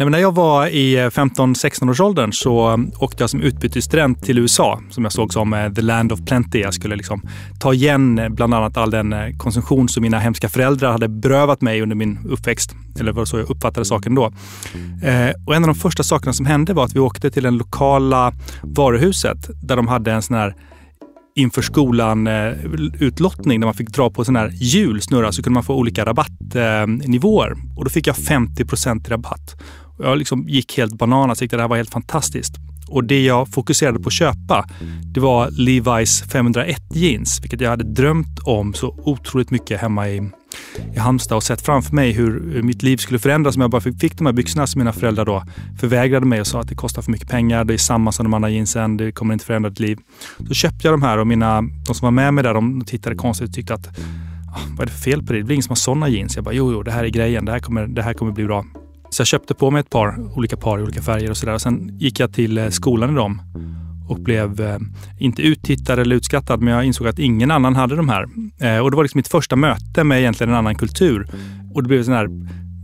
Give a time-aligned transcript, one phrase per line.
[0.00, 4.38] Nej, men när jag var i 15-16 års åldern så åkte jag som utbytesstudent till
[4.38, 6.60] USA som jag såg som eh, the land of plenty.
[6.60, 7.22] Jag skulle liksom
[7.60, 11.60] ta igen eh, bland annat all den eh, konsumtion som mina hemska föräldrar hade berövat
[11.60, 12.74] mig under min uppväxt.
[13.00, 14.32] Eller var så jag uppfattade saken då.
[15.46, 18.32] och en av de första sakerna som hände var att vi åkte till det lokala
[18.62, 20.54] varuhuset där de hade en sån här
[21.38, 22.52] inför skolan eh,
[23.00, 27.54] utlottning där man fick dra på sån här hjulsnurra så kunde man få olika rabattnivåer.
[27.76, 29.56] och då fick jag 50 i rabatt.
[29.98, 32.54] Jag liksom gick helt bananas, tyckte det här var helt fantastiskt.
[32.88, 34.68] Och det jag fokuserade på att köpa,
[35.14, 40.30] det var Levi's 501 jeans, vilket jag hade drömt om så otroligt mycket hemma i,
[40.94, 44.00] i Halmstad och sett framför mig hur, mitt liv skulle förändras om jag bara fick,
[44.00, 45.44] fick de här byxorna som mina föräldrar då
[45.80, 48.34] förvägrade mig och sa att det kostar för mycket pengar, det är samma som de
[48.34, 49.98] andra jeansen, det kommer inte förändra ditt liv.
[50.48, 53.16] Så köpte jag de här och mina, de som var med mig där, de tittade
[53.16, 53.86] konstigt och tyckte att
[54.54, 55.38] ah, vad är det för fel på det?
[55.38, 56.36] Det blir ingen som har sådana jeans.
[56.36, 57.44] Jag bara, jo, jo, det här är grejen.
[57.44, 58.64] Det här kommer, det här kommer bli bra.
[59.10, 61.58] Så jag köpte på mig ett par olika par i olika färger och sådär.
[61.58, 63.42] Sen gick jag till eh, skolan i dem
[64.08, 64.78] och blev eh,
[65.18, 68.26] inte uttittad eller utskattad, men jag insåg att ingen annan hade de här.
[68.58, 71.28] Eh, och det var liksom mitt första möte med egentligen en annan kultur.
[71.74, 72.28] Och det blev sån här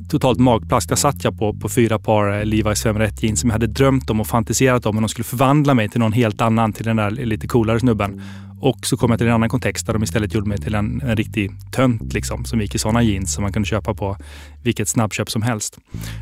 [0.09, 0.89] totalt magplask.
[0.89, 4.11] Där satt jag på, på fyra par eh, Levi's 501 jeans som jag hade drömt
[4.11, 4.97] om och fantiserat om.
[4.97, 8.23] Och de skulle förvandla mig till någon helt annan, till den där lite coolare snubben.
[8.65, 11.01] Och så kom jag till en annan kontext där de istället gjorde mig till en,
[11.01, 14.17] en riktig tönt liksom, som gick i sådana jeans som man kunde köpa på
[14.63, 15.79] vilket snabbköp som helst.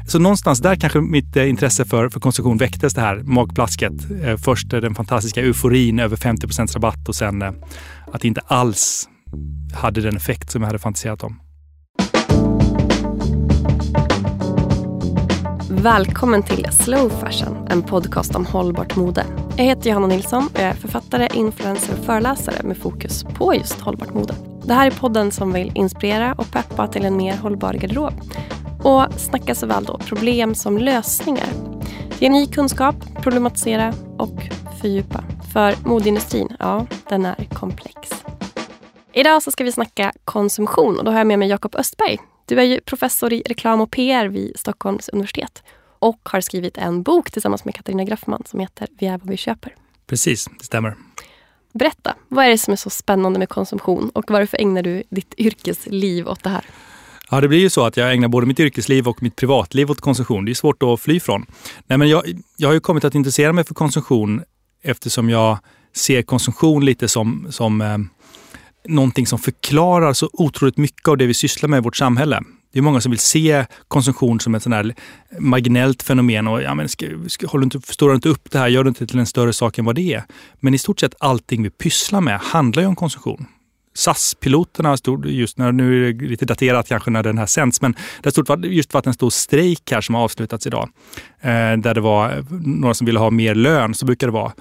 [0.09, 3.93] Så någonstans där kanske mitt eh, intresse för, för konsumtion väcktes det här magplasket.
[4.25, 7.53] Eh, först eh, den fantastiska euforin över 50% rabatt och sen eh,
[8.13, 9.09] att det inte alls
[9.75, 11.41] hade den effekt som jag hade fantiserat om.
[15.71, 19.27] Välkommen till Slow Fashion, en podcast om hållbart mode.
[19.57, 23.81] Jag heter Johanna Nilsson och jag är författare, influencer och föreläsare med fokus på just
[23.81, 24.35] hållbart mode.
[24.65, 28.13] Det här är podden som vill inspirera och peppa till en mer hållbar garderob.
[28.83, 31.49] Och snacka såväl då problem som lösningar.
[32.19, 34.43] Ge ny kunskap, problematisera och
[34.81, 35.25] fördjupa.
[35.53, 38.11] För modeindustrin, ja, den är komplex.
[39.13, 42.61] Idag så ska vi snacka konsumtion och då har jag med mig Jakob Östberg du
[42.61, 45.63] är ju professor i reklam och PR vid Stockholms universitet
[46.03, 49.37] och har skrivit en bok tillsammans med Katarina Graffman som heter Vi är vad vi
[49.37, 49.75] köper.
[50.07, 50.97] Precis, det stämmer.
[51.73, 55.35] Berätta, vad är det som är så spännande med konsumtion och varför ägnar du ditt
[55.39, 56.65] yrkesliv åt det här?
[57.31, 60.01] Ja, det blir ju så att jag ägnar både mitt yrkesliv och mitt privatliv åt
[60.01, 60.45] konsumtion.
[60.45, 61.47] Det är svårt att fly från.
[61.87, 62.23] Nej, men jag,
[62.57, 64.43] jag har ju kommit att intressera mig för konsumtion
[64.83, 65.59] eftersom jag
[65.97, 67.99] ser konsumtion lite som, som eh,
[68.89, 72.41] någonting som förklarar så otroligt mycket av det vi sysslar med i vårt samhälle.
[72.73, 74.95] Det är många som vill se konsumtion som ett sån här
[75.39, 76.49] marginellt fenomen.
[76.49, 78.89] Och, ja, men ska, ska, håller inte, förstår du inte upp det här, gör det
[78.89, 80.25] inte till en större sak än vad det är.
[80.61, 83.47] Men i stort sett allting vi pysslar med handlar ju om konsumtion.
[83.95, 87.95] SAS-piloterna stod just när, nu är det lite daterat kanske när den här sänds, men
[88.23, 90.89] det stod just varit en stor strejk här som har avslutats idag.
[91.41, 94.53] Eh, där det var några som ville ha mer lön, så brukar det vara.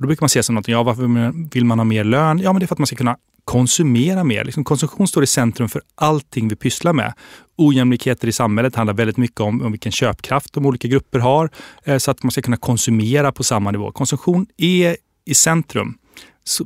[0.00, 2.38] Och då brukar man se som något, ja varför vill man ha mer lön?
[2.38, 3.16] Ja men det är för att man ska kunna
[3.50, 4.44] konsumera mer.
[4.44, 7.12] Liksom konsumtion står i centrum för allting vi pysslar med.
[7.56, 11.50] Ojämlikheter i samhället handlar väldigt mycket om, om vilken köpkraft de olika grupper har,
[11.84, 13.92] eh, så att man ska kunna konsumera på samma nivå.
[13.92, 15.98] Konsumtion är i centrum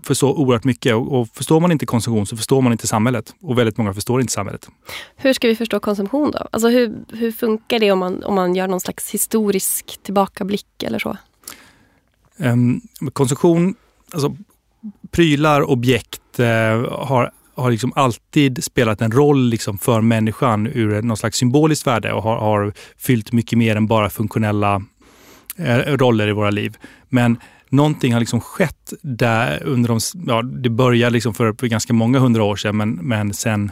[0.02, 0.94] för så oerhört mycket.
[0.94, 3.34] Och förstår man inte konsumtion så förstår man inte samhället.
[3.42, 4.68] Och väldigt många förstår inte samhället.
[5.16, 6.48] Hur ska vi förstå konsumtion då?
[6.52, 10.98] Alltså hur, hur funkar det om man, om man gör någon slags historisk tillbakablick eller
[10.98, 11.16] så?
[12.36, 12.80] Um,
[13.12, 13.74] konsumtion,
[14.12, 14.36] alltså
[15.14, 16.46] prylar, objekt eh,
[16.90, 22.12] har, har liksom alltid spelat en roll liksom för människan ur någon slags symboliskt värde
[22.12, 24.82] och har, har fyllt mycket mer än bara funktionella
[25.56, 26.76] eh, roller i våra liv.
[27.08, 27.38] Men
[27.68, 32.42] någonting har liksom skett där under de, ja, det började liksom för, ganska många hundra
[32.42, 33.70] år sedan, men, men sen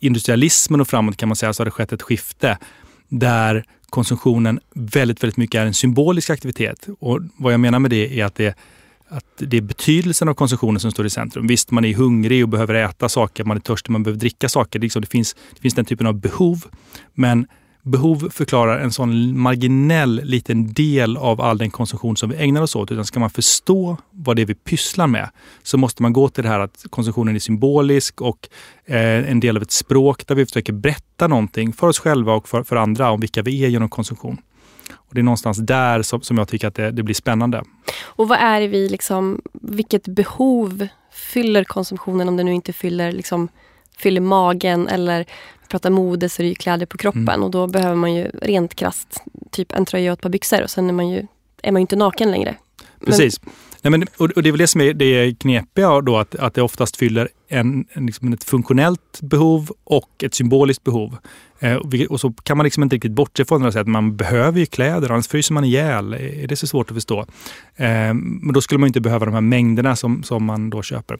[0.00, 2.58] industrialismen och framåt kan man säga så har det skett ett skifte
[3.08, 6.88] där konsumtionen väldigt, väldigt mycket är en symbolisk aktivitet.
[7.00, 8.56] Och vad jag menar med det är att det
[9.12, 11.46] att det är betydelsen av konsumtionen som står i centrum.
[11.46, 14.78] Visst, man är hungrig och behöver äta saker, man är törstig, man behöver dricka saker.
[14.78, 16.64] Det, liksom, det, finns, det finns den typen av behov.
[17.14, 17.46] Men
[17.82, 22.76] behov förklarar en sån marginell liten del av all den konsumtion som vi ägnar oss
[22.76, 22.90] åt.
[22.90, 25.30] Utan ska man förstå vad det är vi pysslar med
[25.62, 28.48] så måste man gå till det här att konsumtionen är symbolisk och
[28.86, 32.48] eh, en del av ett språk där vi försöker berätta någonting för oss själva och
[32.48, 34.38] för, för andra om vilka vi är genom konsumtion.
[35.12, 37.62] Och det är någonstans där som, som jag tycker att det, det, blir spännande.
[38.00, 43.12] Och vad är det vi liksom, vilket behov fyller konsumtionen om det nu inte fyller,
[43.12, 43.48] liksom,
[43.98, 45.26] fyller magen eller
[45.68, 47.42] pratar mode så är det ju kläder på kroppen mm.
[47.42, 50.70] och då behöver man ju rent krast typ en tröja och ett par byxor och
[50.70, 51.26] sen är man ju,
[51.62, 52.56] är man ju inte naken längre.
[53.06, 53.42] Precis.
[53.42, 56.54] Men, Nej, men, och, det är väl det som är det knepiga då, att, att
[56.54, 61.16] det oftast fyller en, en, liksom ett funktionellt behov och ett symboliskt behov.
[61.58, 61.76] Eh,
[62.08, 65.10] och så kan man liksom inte riktigt bortse från det att man behöver ju kläder,
[65.10, 66.14] annars fryser man ihjäl.
[66.14, 67.20] Är det så svårt att förstå?
[67.76, 71.18] Eh, men då skulle man inte behöva de här mängderna som, som man då köper.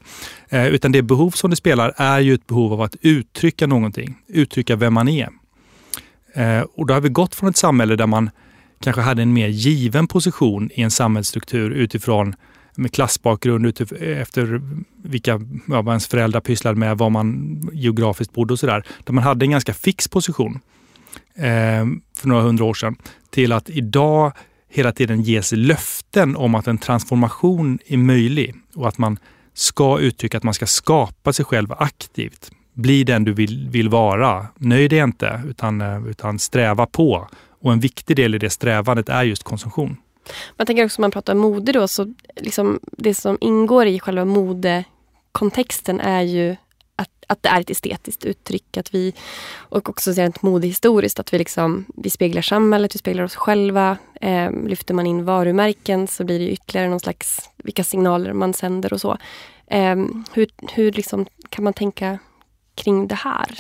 [0.48, 4.14] Eh, utan det behov som det spelar är ju ett behov av att uttrycka någonting,
[4.28, 5.28] uttrycka vem man är.
[6.34, 8.30] Eh, och då har vi gått från ett samhälle där man
[8.80, 12.34] kanske hade en mer given position i en samhällsstruktur utifrån
[12.74, 14.60] med klassbakgrund efter
[15.02, 15.30] vilka,
[15.66, 18.84] ja, vad ens föräldrar pysslade med, var man geografiskt bodde och sådär.
[19.04, 20.60] Där man hade en ganska fix position
[21.34, 21.86] eh,
[22.16, 22.96] för några hundra år sedan.
[23.30, 24.32] Till att idag
[24.68, 29.18] hela tiden ges löften om att en transformation är möjlig och att man
[29.54, 32.50] ska uttrycka att man ska skapa sig själv aktivt.
[32.74, 34.46] Bli den du vill, vill vara.
[34.56, 37.28] Nöj dig inte, utan, eh, utan sträva på.
[37.60, 39.96] Och en viktig del i det strävandet är just konsumtion.
[40.56, 44.24] Man tänker också om man pratar mode då, så liksom det som ingår i själva
[44.24, 46.56] modekontexten är ju
[46.96, 48.76] att, att det är ett estetiskt uttryck.
[48.76, 49.14] Att vi,
[49.56, 53.96] och också rent modehistoriskt, att vi, liksom, vi speglar samhället, vi speglar oss själva.
[54.20, 58.92] Eh, lyfter man in varumärken så blir det ytterligare någon slags, vilka signaler man sänder
[58.92, 59.18] och så.
[59.66, 59.96] Eh,
[60.32, 62.18] hur hur liksom, kan man tänka
[62.74, 63.58] kring det här?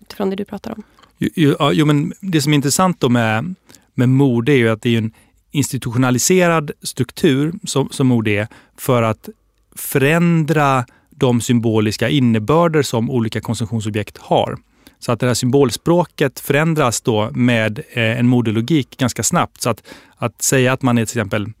[0.00, 0.82] Utifrån det du pratar om.
[1.18, 3.54] Jo, jo, men det som är intressant då med,
[3.94, 5.12] med mode är ju att det är en
[5.54, 9.28] institutionaliserad struktur som, som ord är för att
[9.76, 14.58] förändra de symboliska innebörder som olika konsumtionsobjekt har.
[14.98, 19.60] Så att det här symbolspråket förändras då med eh, en modelogik ganska snabbt.
[19.62, 19.82] Så att,
[20.16, 21.52] att säga att man är till exempel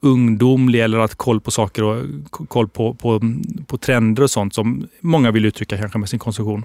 [0.00, 2.04] ungdomlig eller att koll på saker och
[2.48, 3.20] koll på, på,
[3.66, 6.64] på trender och sånt som många vill uttrycka kanske med sin konsumtion.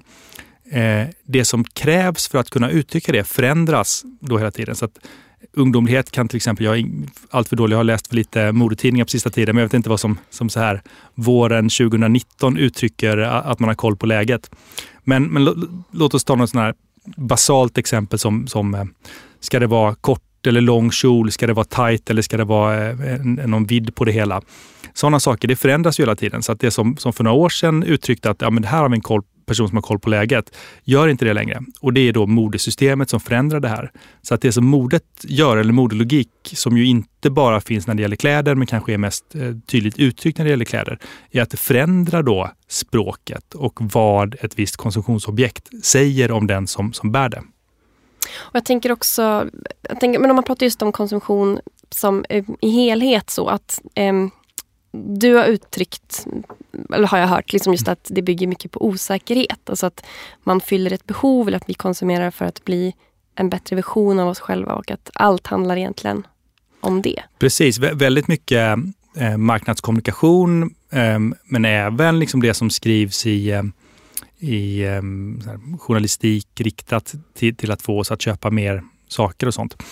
[0.70, 4.76] Eh, det som krävs för att kunna uttrycka det förändras då hela tiden.
[4.76, 4.98] Så att
[5.52, 6.86] ungdomlighet kan till exempel, jag är
[7.30, 9.74] allt för dålig, jag har läst för lite modetidningar på sista tiden, men jag vet
[9.74, 10.82] inte vad som, som så här
[11.14, 14.50] våren 2019 uttrycker att man har koll på läget.
[15.04, 15.44] Men, men
[15.90, 16.74] låt oss ta något sånt här
[17.16, 18.84] basalt exempel som, som eh,
[19.40, 21.32] ska det vara kort eller lång kjol?
[21.32, 24.42] Ska det vara tight eller ska det vara eh, en, någon vidd på det hela?
[24.94, 26.42] Sådana saker, det förändras ju hela tiden.
[26.42, 28.78] Så att det som, som för några år sedan uttryckte att ja, men det här
[28.82, 31.60] har vi en koll person som har koll på läget, gör inte det längre.
[31.80, 33.90] Och det är då modesystemet som förändrar det här.
[34.22, 38.02] Så att det som modet gör, eller modelogik, som ju inte bara finns när det
[38.02, 40.98] gäller kläder, men kanske är mest eh, tydligt uttryckt när det gäller kläder,
[41.30, 46.92] är att det förändrar då språket och vad ett visst konsumtionsobjekt säger om den som,
[46.92, 47.42] som bär det.
[48.36, 49.50] Och jag tänker också,
[49.88, 51.58] jag tänker, men om man pratar just om konsumtion
[51.90, 54.12] som eh, i helhet så att eh,
[54.94, 56.26] du har uttryckt,
[56.94, 59.70] eller har jag hört, liksom just att det bygger mycket på osäkerhet.
[59.70, 60.04] Alltså att
[60.42, 62.94] man fyller ett behov eller att vi konsumerar för att bli
[63.34, 66.26] en bättre version av oss själva och att allt handlar egentligen
[66.80, 67.22] om det.
[67.38, 68.78] Precis, Vä väldigt mycket
[69.16, 73.62] eh, marknadskommunikation eh, men även liksom det som skrivs i, eh,
[74.38, 75.02] i eh,
[75.78, 79.82] journalistik riktat till, till, att få oss att köpa mer saker och sånt.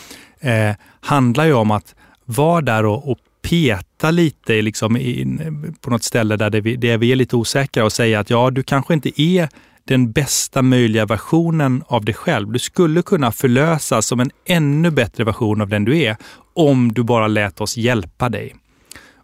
[0.41, 1.95] Eh, handlar ju om att
[2.25, 6.99] vara där och, och peta lite liksom in, på något ställe där, det vi, där
[6.99, 9.49] vi är lite osäkra och säga att ja, du kanske inte är
[9.85, 12.53] den bästa möjliga versionen av dig själv.
[12.53, 16.17] Du skulle kunna förlösas som en ännu bättre version av den du är
[16.55, 18.55] om du bara lät oss hjälpa dig.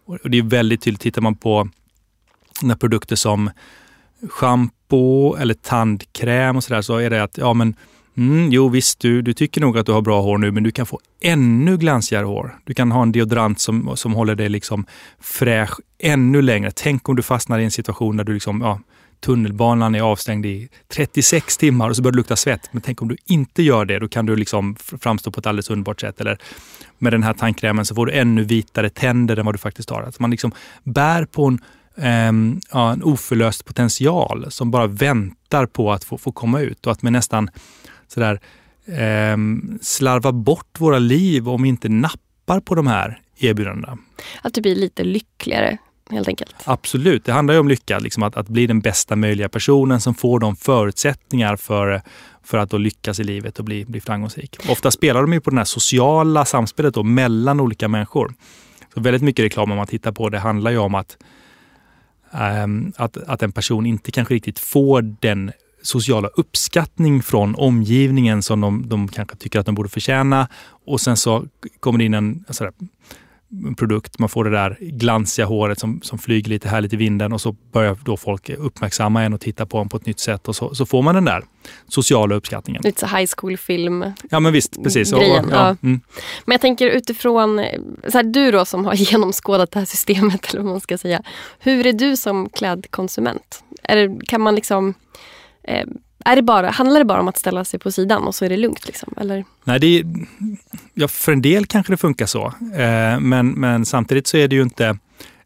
[0.05, 1.69] Och det är väldigt tydligt, tittar man på
[2.61, 3.49] när produkter som
[4.29, 7.75] schampo eller tandkräm och sådär så är det att ja, men
[8.19, 10.71] Mm, jo visst, du, du tycker nog att du har bra hår nu, men du
[10.71, 12.59] kan få ännu glansigare hår.
[12.65, 14.85] Du kan ha en deodorant som, som håller dig liksom
[15.19, 16.71] fräsch ännu längre.
[16.75, 18.79] Tänk om du fastnar i en situation där du liksom, ja,
[19.19, 22.69] tunnelbanan är avstängd i 36 timmar och så börjar det lukta svett.
[22.71, 25.69] Men tänk om du inte gör det, då kan du liksom framstå på ett alldeles
[25.69, 26.21] underbart sätt.
[26.21, 26.37] Eller
[26.97, 30.01] med den här tandkrämen så får du ännu vitare tänder än vad du faktiskt har.
[30.01, 30.51] Att man liksom
[30.83, 31.59] bär på en,
[32.29, 36.91] um, ja, en oförlöst potential som bara väntar på att få, få komma ut och
[36.91, 37.49] att med nästan
[38.13, 38.39] sådär,
[38.85, 39.37] eh,
[39.81, 43.97] slarva bort våra liv om vi inte nappar på de här erbjudandena.
[44.41, 45.77] Att du blir lite lyckligare
[46.11, 46.55] helt enkelt.
[46.63, 47.99] Absolut, det handlar ju om lycka.
[47.99, 52.01] Liksom att, att bli den bästa möjliga personen som får de förutsättningar för,
[52.43, 54.57] för att då lyckas i livet och bli, bli framgångsrik.
[54.69, 58.33] Ofta spelar de ju på det här sociala samspelet då, mellan olika människor.
[58.93, 61.17] Så väldigt mycket reklam om man tittar på det handlar ju om att,
[62.63, 65.51] um, att, att en person inte kanske riktigt får den
[65.81, 70.47] sociala uppskattning från omgivningen som de, de kanske tycker att de borde förtjäna.
[70.85, 71.45] Och sen så
[71.79, 72.71] kommer det in en alltså
[73.77, 77.41] produkt, man får det där glansiga håret som, som flyger lite härligt i vinden och
[77.41, 80.55] så börjar då folk uppmärksamma en och titta på en på ett nytt sätt och
[80.55, 81.43] så, så får man den där
[81.87, 82.81] sociala uppskattningen.
[82.83, 84.05] Lite så high school-film.
[84.29, 85.11] Ja men visst, precis.
[85.11, 85.75] Grejen, och, och, ja.
[85.83, 86.01] Mm.
[86.45, 87.65] Men jag tänker utifrån,
[88.07, 91.23] så här, du då som har genomskådat det här systemet, eller vad man ska säga.
[91.59, 93.63] Hur är du som klädkonsument?
[93.83, 94.93] Är det, kan man liksom...
[95.69, 95.85] Eh,
[96.25, 98.49] är det bara, handlar det bara om att ställa sig på sidan och så är
[98.49, 98.87] det lugnt?
[98.87, 99.45] Liksom, eller?
[99.63, 100.05] Nej, det är,
[100.93, 102.45] ja, för en del kanske det funkar så.
[102.75, 104.97] Eh, men, men samtidigt så är det ju inte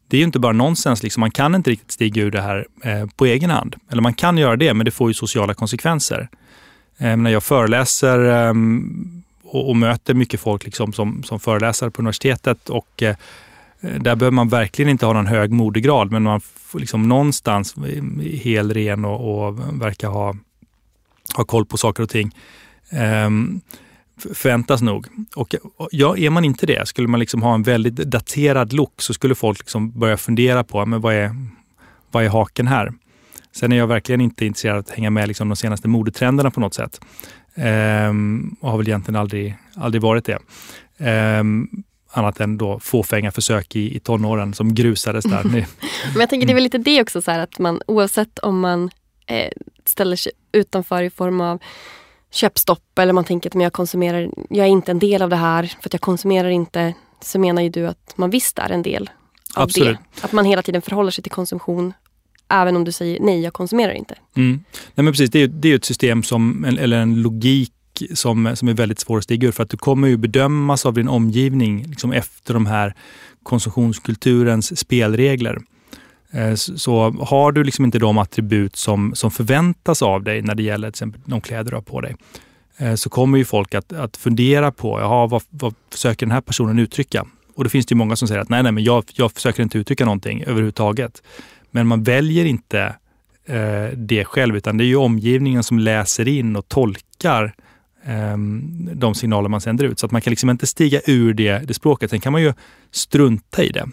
[0.08, 1.02] det är ju inte bara nonsens.
[1.02, 1.20] Liksom.
[1.20, 3.76] Man kan inte riktigt stiga ur det här eh, på egen hand.
[3.90, 6.28] Eller man kan göra det, men det får ju sociala konsekvenser.
[6.98, 8.54] Eh, när jag föreläser eh,
[9.44, 13.16] och, och, möter mycket folk liksom, som, som föreläsare på universitetet och eh,
[13.84, 17.74] Eh, där behöver man verkligen inte ha någon hög modegrad, men man får liksom någonstans
[18.20, 20.36] hel ren och, och verkar ha,
[21.36, 22.30] ha koll på saker och ting.
[23.26, 23.60] Um,
[24.34, 25.06] förväntas nog.
[25.36, 25.54] Och
[25.90, 29.34] ja, är man inte det, skulle man liksom ha en väldigt daterad look så skulle
[29.34, 31.36] folk liksom börja fundera på men vad, är,
[32.10, 32.92] vad är haken här.
[33.52, 36.60] Sen är jag verkligen inte intresserad av att hänga med liksom de senaste modetrenderna på
[36.60, 37.00] något sätt.
[37.54, 40.38] Ehm, och har väl egentligen aldrig, aldrig varit det.
[40.98, 41.68] Ehm,
[42.16, 45.44] annat än då fåfänga försök i, i tonåren som grusades där.
[45.44, 48.60] Men jag tänker det är väl lite det också, så här, att man oavsett om
[48.60, 48.90] man
[49.26, 49.50] eh,
[49.84, 51.62] ställer sig utanför i form av
[52.30, 55.62] köpstopp eller man tänker att jag konsumerar, jag är inte en del av det här
[55.80, 56.94] för att jag konsumerar inte.
[57.22, 59.10] Så menar ju du att man visst är en del
[59.54, 59.98] av Absolut.
[60.14, 60.24] det.
[60.24, 61.92] Att man hela tiden förhåller sig till konsumtion
[62.48, 64.14] även om du säger nej, jag konsumerar inte.
[64.36, 64.64] Mm.
[64.94, 67.73] Nej, men precis, det är, det är ett system som, eller en logik
[68.14, 70.94] som, som är väldigt svår att stiga ur för att du kommer ju bedömas av
[70.94, 72.94] din omgivning liksom efter de här
[73.42, 75.58] konsumtionskulturens spelregler.
[76.30, 80.62] Eh, så har du liksom inte de attribut som, som förväntas av dig när det
[80.62, 82.16] gäller till exempel de kläder du har på dig,
[82.76, 86.40] eh, så kommer ju folk att, att fundera på, jaha, vad, vad försöker den här
[86.40, 87.26] personen uttrycka?
[87.54, 89.62] Och då finns det ju många som säger att nej, nej, men jag, jag försöker
[89.62, 91.22] inte uttrycka någonting överhuvudtaget.
[91.70, 92.94] Men man väljer inte
[93.44, 97.63] eh, det själv, utan det är ju omgivningen som läser in och tolkar eh,
[98.06, 99.98] Ehm, de signaler man sänder ut.
[99.98, 102.10] Så att man kan liksom inte stiga ur det, det språket.
[102.10, 102.52] Sen kan man ju
[102.90, 103.88] strunta i det.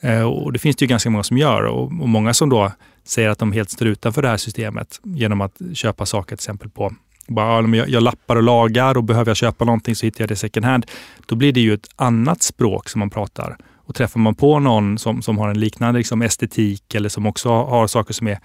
[0.00, 2.72] Eh, och det finns det ju ganska många som gör och, och många som då
[3.04, 6.70] säger att de helt står utanför det här systemet genom att köpa saker till exempel
[6.70, 6.92] på
[7.28, 10.36] bara, jag, jag lappar och lagar och behöver jag köpa någonting så hittar jag det
[10.36, 10.86] second hand.
[11.26, 13.56] Då blir det ju ett annat språk som man pratar.
[13.76, 17.48] Och träffar man på någon som, som har en liknande liksom, estetik eller som också
[17.48, 18.38] har saker som är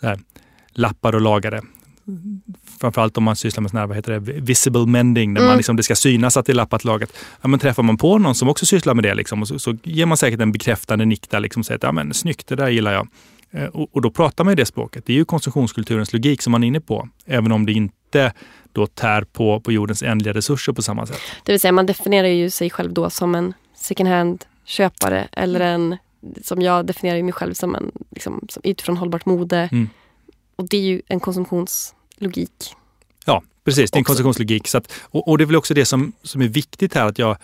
[0.00, 0.18] så här,
[0.72, 1.62] lappar och lagade,
[2.80, 5.48] framförallt om man sysslar med sån här, vad heter det, visible mending, där mm.
[5.48, 7.10] man liksom, det ska synas att det är lappat lagat.
[7.42, 10.06] Ja, men träffar man på någon som också sysslar med det liksom, så, så ger
[10.06, 12.68] man säkert en bekräftande nick där liksom, och säger att ja, men, snyggt, det där
[12.68, 13.08] gillar jag.
[13.50, 15.06] Eh, och, och, då pratar man ju det språket.
[15.06, 18.32] Det är ju konsumtionskulturens logik som man är inne på, även om det inte
[18.72, 21.20] då tär på, på jordens ändliga resurser på samma sätt.
[21.44, 25.96] Det vill säga man definierar ju sig själv då som en second hand-köpare eller en,
[26.42, 29.68] som jag definierar mig själv som en, liksom, som utifrån hållbart mode.
[29.72, 29.88] Mm.
[30.56, 32.74] Och det är ju en konsumtions logik.
[33.24, 33.90] Ja, precis.
[33.90, 34.68] Det är en konsumtionslogik.
[34.68, 37.18] Så att, och, och, det är väl också det som, som är viktigt här att
[37.18, 37.36] jag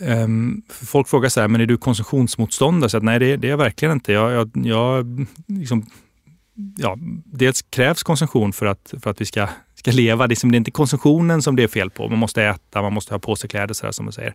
[0.00, 2.90] um, Folk frågar så här, men är du konsumtionsmotståndare?
[2.90, 4.12] Så att, nej, det, det är jag verkligen inte.
[4.12, 5.86] Jag, jag, jag liksom,
[6.76, 10.26] ja, dels krävs konsumtion för att, för att vi ska, ska leva.
[10.26, 12.08] Det är, inte konsumtionen som det är fel på.
[12.08, 14.34] Man måste äta, man måste ha på sig kläder, så här, som man säger.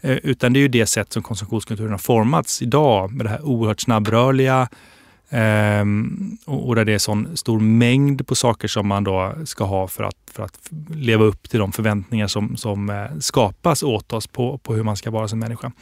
[0.00, 3.42] Eh, utan det är ju det sätt som konsumtionskulturen har formats idag med det här
[3.42, 4.68] oerhört snabbrörliga,
[5.34, 9.88] Ehm, och, där det är sån stor mängd på saker som man då ska ha
[9.88, 14.26] för att, för att leva upp till de förväntningar som, som eh, skapas åt oss
[14.26, 15.72] på, på hur man ska vara som människa.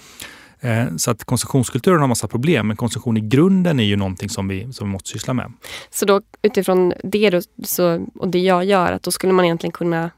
[0.61, 4.49] Ehm, så att konsumtionskulturen har massa problem, men konsumtion i grunden är ju någonting som
[4.49, 5.53] vi, som vi måste syssla med.
[5.91, 9.73] Så då utifrån det då, så, och det jag gör, att då skulle man egentligen
[9.73, 10.11] kunna...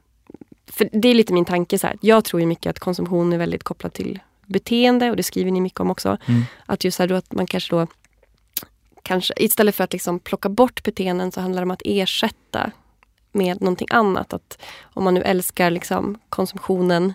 [0.67, 3.39] För det är lite min tanke, så här, jag tror ju mycket att konsumtion är
[3.39, 6.19] väldigt kopplad till beteende och det skriver ni mycket om också.
[6.27, 6.43] Mm.
[6.67, 7.87] Att just här då, att man kanske då
[9.03, 12.71] kanske, istället för att liksom plocka bort beteenden så handlar det om att ersätta
[13.33, 14.33] med någonting annat.
[14.33, 17.13] Att om man nu älskar liksom konsumtionen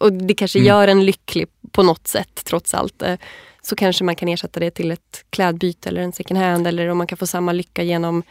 [0.00, 0.66] och det kanske mm.
[0.66, 3.02] gör en lycklig på något sätt trots allt.
[3.02, 3.16] Eh,
[3.62, 6.98] så kanske man kan ersätta det till ett klädbyte eller en second hand eller om
[6.98, 8.22] man kan få samma lycka genom,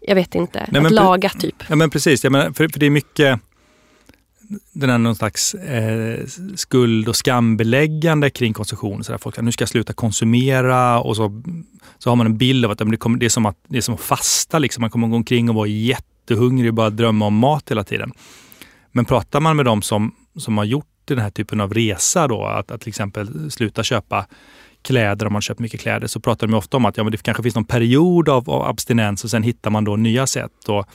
[0.00, 1.64] jag vet inte, Nej, att laga typ.
[1.68, 3.40] Ja men precis, jag menar, för, för det är mycket
[4.72, 9.04] den här någon slags eh, skuld och skambeläggande kring konsumtion.
[9.04, 11.42] Så där folk säger nu ska jag sluta konsumera och så,
[11.98, 13.82] så har man en bild av att det, kommer, det, är, som att det är
[13.82, 14.58] som att fasta.
[14.58, 14.80] Liksom.
[14.80, 18.12] Man kommer gå omkring och vara jättehungrig och bara drömma om mat hela tiden.
[18.92, 22.44] Men pratar man med dem som, som har gjort den här typen av resa, då,
[22.44, 24.26] att, att till exempel sluta köpa
[24.82, 27.22] kläder, om man köpt mycket kläder, så pratar de ofta om att ja, men det
[27.22, 30.68] kanske finns någon period av, av abstinens och sen hittar man då nya sätt.
[30.68, 30.88] Och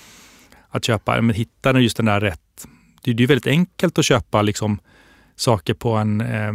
[0.70, 2.42] att köpa, men hitta just den där rätt
[3.06, 4.80] det, det är väldigt enkelt att köpa liksom,
[5.36, 6.50] saker på en, eh,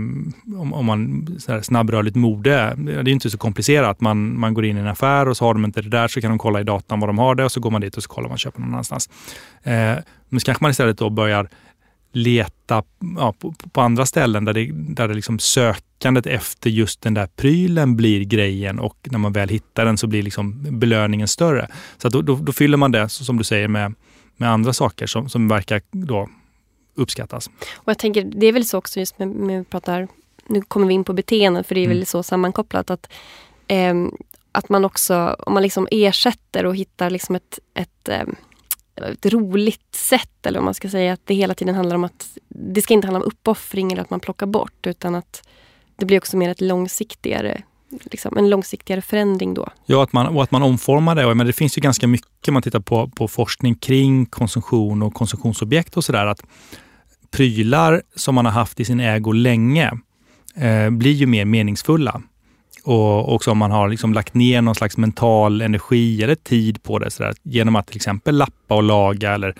[0.60, 1.26] om, om, man
[1.62, 2.74] snabbrörligt mode.
[2.76, 4.00] Det är inte så komplicerat.
[4.00, 6.20] Man, man går in i en affär och så har de inte det där så
[6.20, 8.02] kan de kolla i datan var de har det och så går man dit och
[8.02, 9.10] så kollar man och köper någon annanstans.
[9.62, 9.96] Eh,
[10.28, 11.48] men så kanske man istället då börjar
[12.12, 12.82] leta
[13.16, 17.26] ja, på, på, andra ställen där det, där det liksom sökandet efter just den där
[17.26, 21.68] prylen blir grejen och när man väl hittar den så blir liksom belöningen större.
[21.98, 23.94] Så då, då, då, fyller man det, som du säger, med,
[24.36, 26.28] med andra saker som, som verkar då
[27.00, 27.50] uppskattas.
[27.74, 30.08] Och jag tänker, det är väl så också just med, med pratar,
[30.46, 31.96] nu kommer vi in på beteenden för det är mm.
[31.96, 33.12] väl så sammankopplat att
[33.68, 33.94] eh,
[34.52, 38.24] att man också, om man liksom ersätter och hittar liksom ett, ett eh,
[39.08, 42.38] ett roligt sätt eller om man ska säga att det hela tiden handlar om att
[42.48, 45.48] det ska inte handla om uppoffring eller att man plockar bort utan att
[45.96, 47.62] det blir också mer ett långsiktigare
[48.02, 49.68] Liksom, en långsiktigare förändring då.
[49.86, 51.34] Ja, att man, och att man omformar det.
[51.34, 55.14] Men det finns ju ganska mycket, om man tittar på, på forskning kring konsumtion och
[55.14, 56.42] konsumtionsobjekt och sådär, att
[57.30, 59.92] prylar som man har haft i sin ägo länge
[60.56, 62.22] eh, blir ju mer meningsfulla.
[62.84, 66.98] Och också om man har liksom lagt ner någon slags mental energi eller tid på
[66.98, 67.10] det.
[67.10, 69.54] Så där, genom att till exempel lappa och laga eller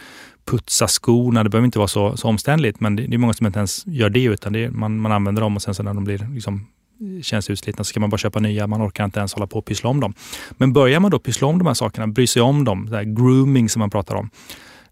[0.51, 1.45] putsa skorna.
[1.45, 3.87] Det behöver inte vara så, så omständligt, men det, det är många som inte ens
[3.87, 4.25] gör det.
[4.25, 6.67] utan det, man, man använder dem och sen så när de blir liksom,
[7.01, 8.67] eh, känns utslitna så ska man bara köpa nya.
[8.67, 10.15] Man orkar inte ens hålla på och pyssla om dem.
[10.51, 13.69] Men börjar man då pyssla om de här sakerna, bry sig om dem, där grooming
[13.69, 14.31] som man pratar om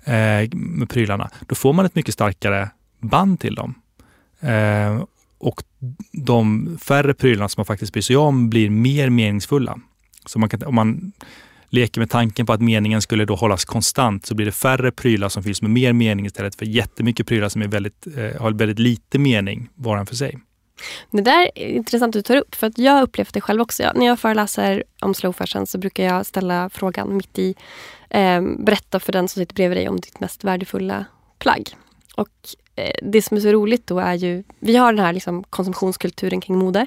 [0.09, 3.75] Eh, med prylarna, då får man ett mycket starkare band till dem.
[4.41, 5.03] Eh,
[5.39, 5.63] och
[6.13, 9.79] de färre prylarna som man faktiskt bryr sig om blir mer meningsfulla.
[10.27, 11.13] Så man kan, om man
[11.71, 15.29] leker med tanken på att meningen skulle då hållas konstant så blir det färre prylar
[15.29, 18.79] som fylls med mer mening istället för jättemycket prylar som är väldigt, eh, har väldigt
[18.79, 20.39] lite mening var och en för sig.
[21.11, 23.61] Det där är intressant att du tar upp för att jag har upplevt det själv
[23.61, 23.93] också.
[23.95, 27.55] När jag föreläser om slow fashion så brukar jag ställa frågan mitt i
[28.11, 31.05] eh, berätta för den som sitter bredvid dig om ditt mest värdefulla
[31.39, 31.69] plagg.
[32.17, 35.45] Och Eh, det som är så roligt då är ju, vi har den här liksom
[35.45, 36.87] konsumtionskulturen kring mode.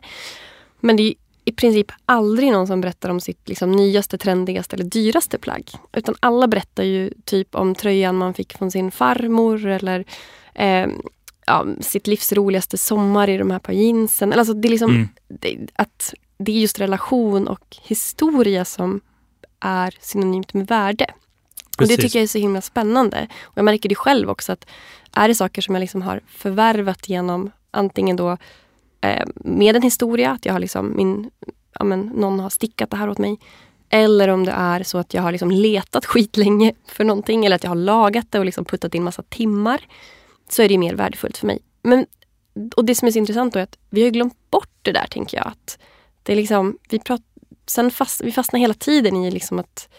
[0.80, 1.14] Men det är
[1.46, 5.72] i princip aldrig någon som berättar om sitt liksom nyaste, trendigaste eller dyraste plagg.
[5.94, 10.06] Utan alla berättar ju typ om tröjan man fick från sin farmor eller
[10.54, 10.88] eh,
[11.46, 14.34] ja, sitt livs roligaste sommar i de här par jeansen.
[14.34, 15.08] Alltså det, är liksom, mm.
[15.28, 19.02] det, att det är just relation och historia som
[19.62, 21.06] är synonymt med värde.
[21.78, 23.28] Och Det tycker jag är så himla spännande.
[23.42, 24.66] Och Jag märker det själv också att
[25.12, 28.38] är det saker som jag liksom har förvärvat genom antingen då
[29.02, 31.30] eh, med en historia, att jag har liksom min,
[31.74, 33.40] ja, men, någon har stickat det här åt mig.
[33.90, 37.64] Eller om det är så att jag har liksom letat skitlänge för någonting eller att
[37.64, 39.82] jag har lagat det och liksom puttat in massa timmar.
[40.50, 41.60] Så är det mer värdefullt för mig.
[41.84, 42.06] Men,
[42.76, 45.38] och det som är så intressant är att vi har glömt bort det där tänker
[45.38, 45.48] jag.
[45.48, 45.78] Att
[46.24, 47.22] det är liksom, vi, prat,
[47.72, 49.90] sen fast, vi fastnar hela tiden i liksom att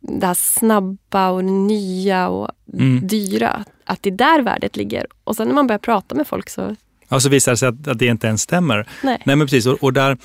[0.00, 3.06] det här snabba och nya och mm.
[3.06, 3.64] dyra.
[3.84, 5.06] Att det är där värdet ligger.
[5.24, 6.76] Och sen när man börjar prata med folk så...
[7.08, 8.88] Ja, så visar det sig att, att det inte ens stämmer.
[9.02, 9.66] Nej, Nej men precis.
[9.66, 10.18] Och, och, där,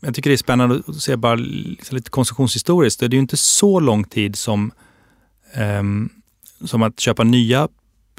[0.00, 3.00] jag tycker det är spännande att se bara liksom lite konsumtionshistoriskt.
[3.00, 4.72] Det är ju inte så lång tid som,
[5.56, 6.10] um,
[6.64, 7.68] som att köpa nya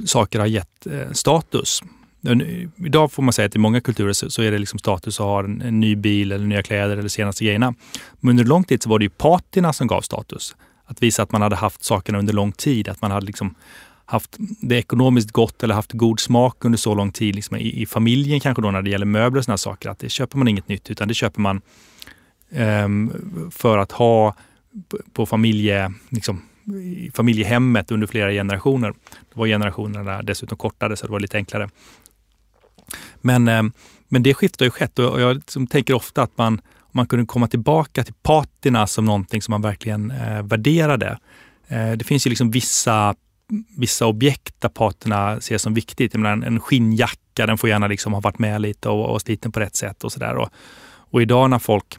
[0.05, 1.81] saker har gett uh, status.
[2.85, 5.25] Idag får man säga att i många kulturer så, så är det liksom status att
[5.25, 7.73] ha en, en, ny bil eller nya kläder eller senaste grejerna.
[8.19, 10.55] Men under lång tid så var det ju patina som gav status.
[10.85, 13.55] Att visa att man hade haft sakerna under lång tid, att man hade liksom
[14.05, 17.35] haft det ekonomiskt gott eller haft god smak under så lång tid.
[17.35, 19.89] Liksom i, i, familjen kanske då när det gäller möbler och sådana saker.
[19.89, 21.61] Att det köper man inget nytt utan det köper man
[22.49, 24.35] um, för att ha
[25.13, 26.41] på familje, liksom,
[27.13, 28.93] familjehemmet under flera generationer.
[29.33, 31.69] Det var generationerna dessutom kortare så det var lite enklare.
[33.21, 33.63] Men, eh,
[34.07, 37.07] men det skiftet har ju skett och jag liksom tänker ofta att man, om man
[37.07, 41.19] kunde komma tillbaka till patina som någonting som man verkligen eh, värderade.
[41.67, 43.15] Eh, det finns ju liksom vissa,
[43.77, 46.13] vissa objekt där patina ses som viktigt.
[46.13, 49.59] Menar, en, skinnjacka, den får gärna liksom ha varit med lite och, och sliten på
[49.59, 50.35] rätt sätt och sådär.
[50.35, 50.49] Och,
[51.11, 51.97] och idag när folk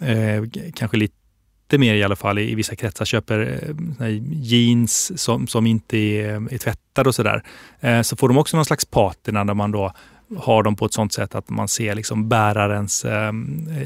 [0.00, 3.60] eh, kanske lite mer i alla fall i, i vissa kretsar köper
[4.00, 7.42] eh, jeans som, som inte är, är tvättade och sådär.
[7.80, 9.92] Eh, så får de också någon slags patina där man då
[10.36, 13.32] har dem på ett sånt sätt att man ser liksom bärarens eh,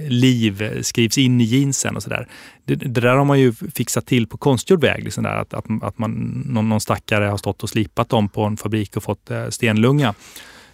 [0.08, 2.28] liv skrivs in i jeansen och sådär.
[2.64, 5.04] Det, det, där har man ju fixat till på konstgjord väg.
[5.04, 6.10] Liksom där, att, att, att man,
[6.46, 10.14] någon, någon stackare har stått och slipat dem på en fabrik och fått eh, stenlunga.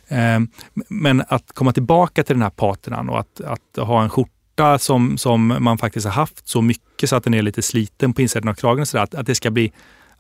[0.09, 0.41] Eh,
[0.89, 5.19] men att komma tillbaka till den här patinan och att, att ha en skjorta som,
[5.19, 8.49] som man faktiskt har haft så mycket så att den är lite sliten på insidan
[8.49, 8.87] av kragen.
[8.87, 9.73] Så där, att, att det ska bli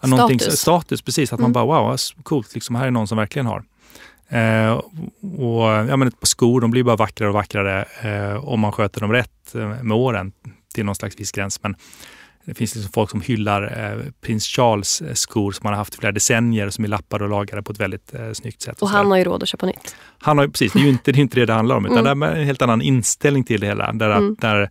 [0.02, 0.60] status.
[0.60, 1.52] status precis, att mm.
[1.52, 3.64] man bara wow, coolt, liksom, här är någon som verkligen har.
[4.28, 4.72] Eh,
[5.38, 8.72] och ja, men ett par skor de blir bara vackrare och vackrare eh, om man
[8.72, 10.32] sköter dem rätt eh, med åren
[10.74, 11.62] till någon slags viss gräns.
[11.62, 11.76] Men
[12.48, 15.94] det finns liksom folk som hyllar eh, prins Charles eh, skor som han har haft
[15.94, 18.76] i flera decennier som är lappade och lagade på ett väldigt eh, snyggt sätt.
[18.76, 19.96] Och, och han har ju råd att köpa nytt.
[20.18, 22.06] Han har precis, det är ju inte det, är inte det det handlar om utan
[22.06, 22.20] mm.
[22.20, 23.92] det är en helt annan inställning till det hela.
[23.92, 24.36] Där, mm.
[24.40, 24.70] där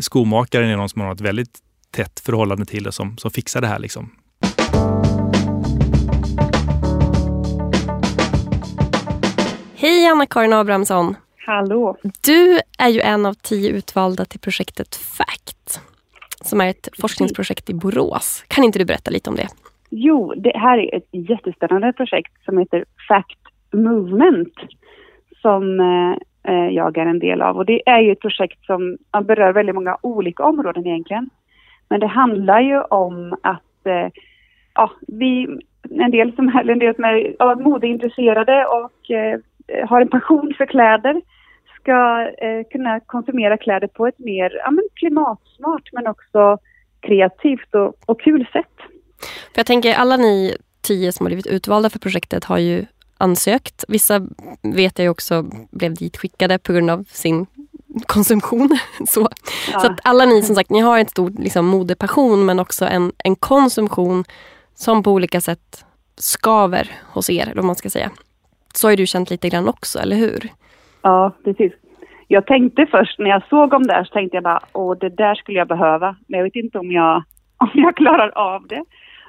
[0.00, 1.58] skomakaren är någon som har ett väldigt
[1.90, 3.78] tätt förhållande till det som, som fixar det här.
[3.78, 4.10] Liksom.
[9.84, 11.16] Hej Anna-Karin Abrahamsson.
[11.46, 11.96] Hallå.
[12.26, 15.80] Du är ju en av tio utvalda till projektet FACT
[16.40, 18.44] som är ett forskningsprojekt i Borås.
[18.48, 19.48] Kan inte du berätta lite om det?
[19.90, 23.38] Jo, det här är ett jättespännande projekt som heter FACT
[23.72, 24.54] Movement
[25.42, 25.80] som
[26.48, 27.56] eh, jag är en del av.
[27.56, 31.30] Och det är ju ett projekt som berör väldigt många olika områden egentligen.
[31.88, 34.08] Men det handlar ju om att eh,
[34.74, 35.58] ja, vi,
[35.90, 39.40] en del som, en del som är ja, modeintresserade och eh,
[39.88, 41.22] har en passion för kläder
[41.80, 46.58] ska eh, kunna konsumera kläder på ett mer ja, men klimatsmart men också
[47.00, 48.76] kreativt och, och kul sätt.
[49.20, 52.86] För jag tänker alla ni tio som har blivit utvalda för projektet har ju
[53.18, 53.84] ansökt.
[53.88, 54.26] Vissa
[54.62, 57.46] vet jag också blev ditskickade på grund av sin
[58.06, 58.78] konsumtion.
[59.08, 59.28] Så,
[59.72, 59.80] ja.
[59.80, 63.12] så att alla ni som sagt, ni har en stor liksom, modepassion men också en,
[63.18, 64.24] en konsumtion
[64.74, 65.84] som på olika sätt
[66.16, 68.10] skaver hos er, vad man ska säga.
[68.76, 70.40] Så har du känt lite grann också, eller hur?
[71.02, 71.72] Ja, precis.
[72.28, 75.08] Jag tänkte först när jag såg om det här så tänkte jag bara, åh det
[75.08, 76.16] där skulle jag behöva.
[76.28, 77.16] Men jag vet inte om jag,
[77.56, 78.84] om jag klarar av det.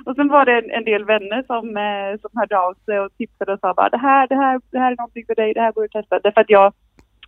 [0.06, 3.18] Och sen var det en, en del vänner som, eh, som hörde av sig och
[3.18, 5.62] tipsade och sa bara, det här, det här, det här är någonting för dig, det
[5.62, 6.20] här borde du testa.
[6.20, 6.74] Därför att jag,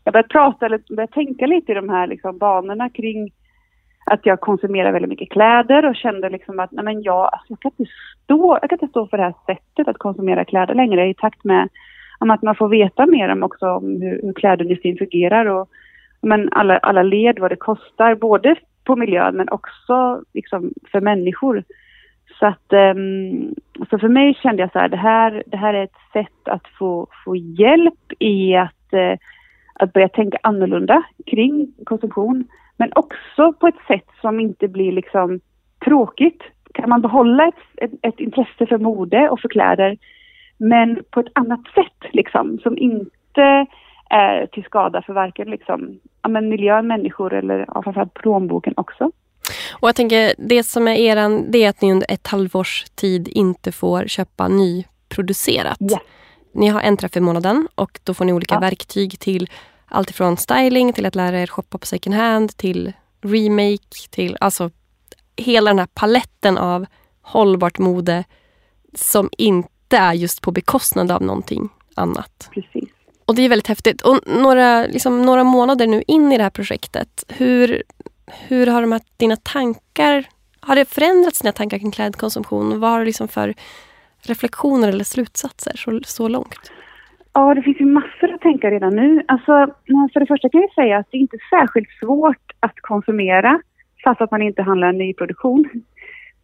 [0.03, 3.31] jag började prata, eller började tänka lite i de här liksom, banorna kring
[4.11, 7.59] att jag konsumerar väldigt mycket kläder och kände liksom att nej men jag, alltså jag,
[7.59, 7.91] kan inte
[8.23, 11.43] stå, jag kan inte stå för det här sättet att konsumera kläder längre i takt
[11.43, 11.69] med
[12.19, 15.69] om att man får veta mer om också om hur, hur klädindustrin fungerar och
[16.21, 21.63] men alla, alla led, vad det kostar, både på miljön men också liksom för människor.
[22.39, 23.55] Så att um,
[23.89, 26.67] så för mig kände jag så här, det här, det här är ett sätt att
[26.79, 29.17] få, få hjälp i att, uh,
[29.73, 32.47] att börja tänka annorlunda kring konsumtion.
[32.77, 35.39] Men också på ett sätt som inte blir liksom
[35.85, 36.43] tråkigt.
[36.73, 39.97] Kan man behålla ett, ett, ett intresse för mode och för kläder
[40.57, 43.65] men på ett annat sätt liksom, som inte
[44.09, 49.11] är till skada för varken liksom, ja, men miljön, människor eller ja, framförallt plånboken också.
[49.79, 53.27] Och jag tänker, det som är eran, det är att ni under ett halvårs tid
[53.27, 55.81] inte får köpa nyproducerat.
[55.81, 56.01] Yeah.
[56.51, 58.59] Ni har en träff i månaden och då får ni olika ja.
[58.59, 59.49] verktyg till
[59.85, 64.69] allt ifrån styling till att lära er shoppa på second hand till remake till alltså
[65.37, 66.85] hela den här paletten av
[67.21, 68.23] hållbart mode
[68.93, 72.49] som inte inte är just på bekostnad av någonting annat.
[72.53, 72.89] Precis.
[73.25, 74.01] Och det är väldigt häftigt.
[74.01, 77.83] Och några, liksom, några månader nu in i det här projektet, hur,
[78.47, 80.25] hur har de här, dina tankar,
[80.59, 82.79] har det förändrats dina tankar kring klädkonsumtion?
[82.79, 83.53] Vad har du liksom för
[84.27, 86.71] reflektioner eller slutsatser så, så långt?
[87.33, 89.23] Ja, det finns ju massor att tänka redan nu.
[89.27, 89.51] Alltså,
[90.13, 93.61] för det första kan jag säga att det är inte särskilt svårt att konsumera
[94.03, 95.69] fast att man inte handlar en nyproduktion.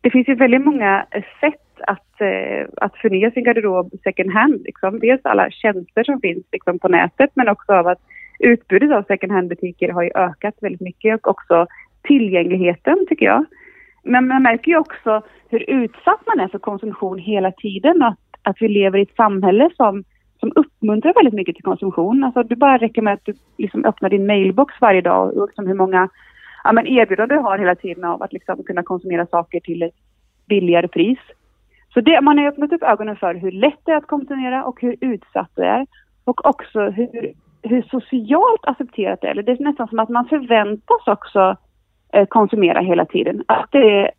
[0.02, 1.06] Det finns ju väldigt många
[1.40, 4.62] sätt att, eh, att förnya sin garderob second hand.
[4.66, 5.00] Liksom.
[5.00, 8.02] Dels alla tjänster som finns liksom, på nätet men också av att
[8.40, 11.68] utbudet av second hand-butiker har ju ökat väldigt mycket och också
[12.04, 13.46] tillgängligheten tycker jag.
[14.04, 18.04] Men man märker ju också hur utsatt man är för konsumtion hela tiden.
[18.04, 20.04] Att, att vi lever i ett samhälle som,
[20.40, 22.24] som uppmuntrar väldigt mycket till konsumtion.
[22.24, 25.68] Alltså det bara räcker med att du liksom öppnar din mailbox varje dag och liksom
[25.68, 26.10] hur många
[26.64, 29.96] ja, men erbjudanden du har hela tiden av att liksom kunna konsumera saker till ett
[30.48, 31.20] billigare pris.
[31.94, 34.82] Så det, man har öppnat upp ögonen för hur lätt det är att konsumera och
[34.82, 35.88] hur utsatt det är.
[36.24, 39.44] Och också hur, hur socialt accepterat det är.
[39.44, 41.56] Det är nästan som att man förväntas också
[42.14, 43.44] eh, konsumera hela tiden.
[43.48, 44.12] Att det är,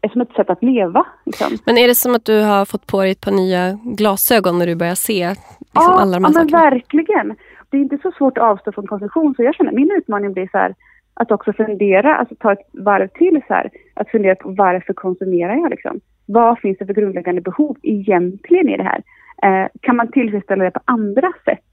[0.00, 1.06] är som ett sätt att leva.
[1.26, 1.58] Liksom.
[1.66, 4.66] Men är det som att du har fått på dig ett par nya glasögon när
[4.66, 6.60] du börjar se liksom, ja, alla de här ja, sakerna?
[6.60, 7.36] men verkligen.
[7.70, 10.48] Det är inte så svårt att avstå från konsumtion så jag känner min utmaning blir
[10.52, 10.74] så här
[11.14, 15.56] att också fundera, alltså ta ett varv till så här, att fundera på varför konsumerar
[15.56, 16.00] jag liksom?
[16.32, 19.02] Vad finns det för grundläggande behov egentligen i det här?
[19.42, 21.70] Eh, kan man tillfredsställa det på andra sätt?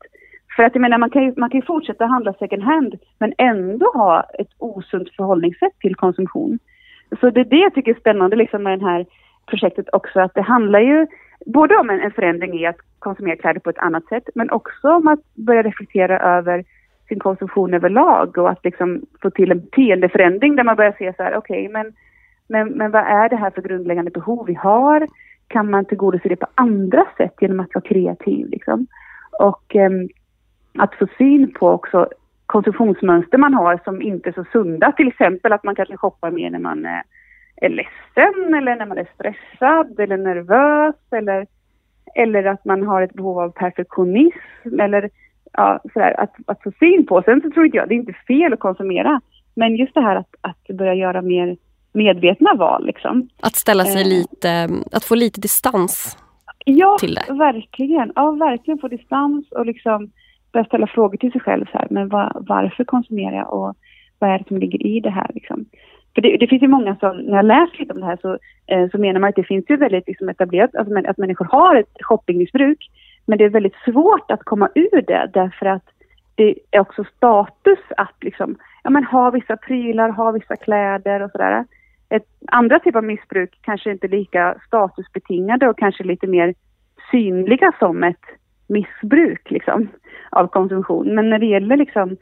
[0.55, 3.33] För att jag menar, man kan ju, man kan ju fortsätta handla second hand men
[3.37, 6.59] ändå ha ett osunt förhållningssätt till konsumtion.
[7.19, 9.05] Så det är det jag tycker är spännande liksom med det här
[9.45, 11.07] projektet också, att det handlar ju
[11.45, 14.87] både om en, en förändring i att konsumera kläder på ett annat sätt men också
[14.89, 16.63] om att börja reflektera över
[17.07, 21.23] sin konsumtion överlag och att liksom få till en beteendeförändring där man börjar se så
[21.23, 21.93] här, okej, okay, men,
[22.47, 25.07] men, men vad är det här för grundläggande behov vi har?
[25.47, 28.87] Kan man tillgodose det på andra sätt genom att vara kreativ liksom?
[29.39, 29.91] Och eh,
[30.77, 32.09] att få syn på också
[32.45, 34.91] konsumtionsmönster man har som inte är så sunda.
[34.91, 37.03] Till exempel att man kanske shoppar mer när man är,
[37.69, 41.47] ledsen eller när man är stressad eller nervös eller,
[42.15, 45.09] eller att man har ett behov av perfektionism eller
[45.53, 47.21] ja, sådär, att, att få syn på.
[47.21, 49.21] Sen så tror inte jag, det är inte fel att konsumera,
[49.55, 51.57] men just det här att, att börja göra mer
[51.97, 52.85] medvetna val.
[52.85, 53.29] Liksom.
[53.41, 54.07] Att ställa sig eh.
[54.07, 56.17] lite, att få lite distans
[56.65, 57.33] ja, till det.
[57.33, 58.11] verkligen.
[58.15, 60.11] Ja, verkligen få distans och liksom
[60.51, 61.65] börja ställa frågor till sig själv.
[61.65, 63.75] Så här, men va, varför konsumerar jag och
[64.19, 65.31] vad är det som ligger i det här?
[65.33, 65.65] Liksom?
[66.15, 68.37] För det, det finns ju många som, när jag läser lite om det här så,
[68.67, 71.75] eh, så menar man att det finns ju väldigt liksom, etablerat, alltså, att människor har
[71.75, 72.89] ett shoppingmissbruk.
[73.25, 75.83] Men det är väldigt svårt att komma ur det därför att
[76.35, 81.31] det är också status att liksom, ja, men ha vissa prylar, ha vissa kläder och
[81.31, 81.65] sådär.
[82.09, 86.53] Ett andra typ av missbruk kanske inte lika statusbetingade och kanske lite mer
[87.11, 88.25] synliga som ett
[88.67, 89.87] missbruk liksom,
[90.29, 91.15] av konsumtion.
[91.15, 92.17] Men när det gäller liksom,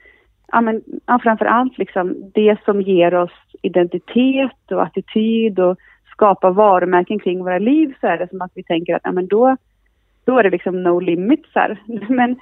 [0.48, 5.78] ja, men, ja, framför allt liksom, det som ger oss identitet och attityd och
[6.12, 9.28] skapar varumärken kring våra liv så är det som att vi tänker att ja, men
[9.28, 9.58] då,
[10.26, 11.82] då är det liksom no limits här.
[12.10, 12.36] Men,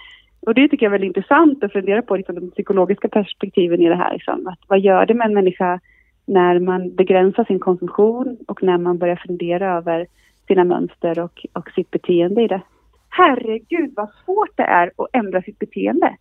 [0.46, 3.90] och det tycker jag är väldigt intressant att fundera på liksom, de psykologiska perspektiven i
[3.90, 4.14] det här.
[4.14, 4.48] Liksom.
[4.48, 5.80] Att, vad gör det med en människa
[6.26, 10.08] när man begränsar sin konsumtion och när man börjar fundera över
[10.48, 12.62] sina mönster och, och sitt beteende i det.
[13.10, 16.16] Herregud vad svårt det är att ändra sitt beteende.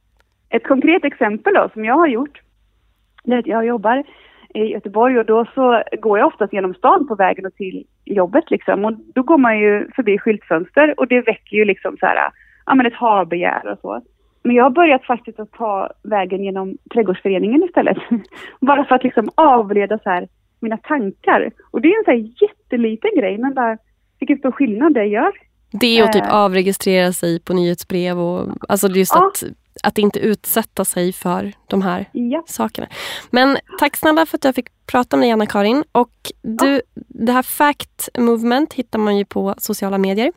[0.49, 2.41] Ett konkret exempel då, som jag har gjort,
[3.25, 4.05] det är att jag jobbar
[4.55, 8.51] i Göteborg och då så går jag oftast genom stan på vägen och till jobbet
[8.51, 8.85] liksom.
[8.85, 12.31] Och då går man ju förbi skyltfönster och det väcker ju liksom så här,
[12.67, 14.03] ja men ett harbegär och så.
[14.43, 17.97] Men jag har börjat faktiskt att ta vägen genom trädgårdsföreningen istället.
[18.61, 20.29] bara för att liksom avleda så här
[20.61, 21.51] mina tankar.
[21.71, 23.79] Och det är en så här jätteliten grej men bara
[24.21, 25.33] vilken stor skillnad det gör.
[25.71, 29.27] Det är att typ avregistrera sig på nyhetsbrev och alltså just ja.
[29.27, 29.43] att
[29.83, 32.45] att inte utsätta sig för de här ja.
[32.47, 32.87] sakerna.
[33.31, 35.85] Men tack snälla för att jag fick prata med dig Anna-Karin.
[35.93, 36.11] Och
[36.43, 36.81] du, ja.
[37.09, 40.33] Det här Fact Movement hittar man ju på sociala medier.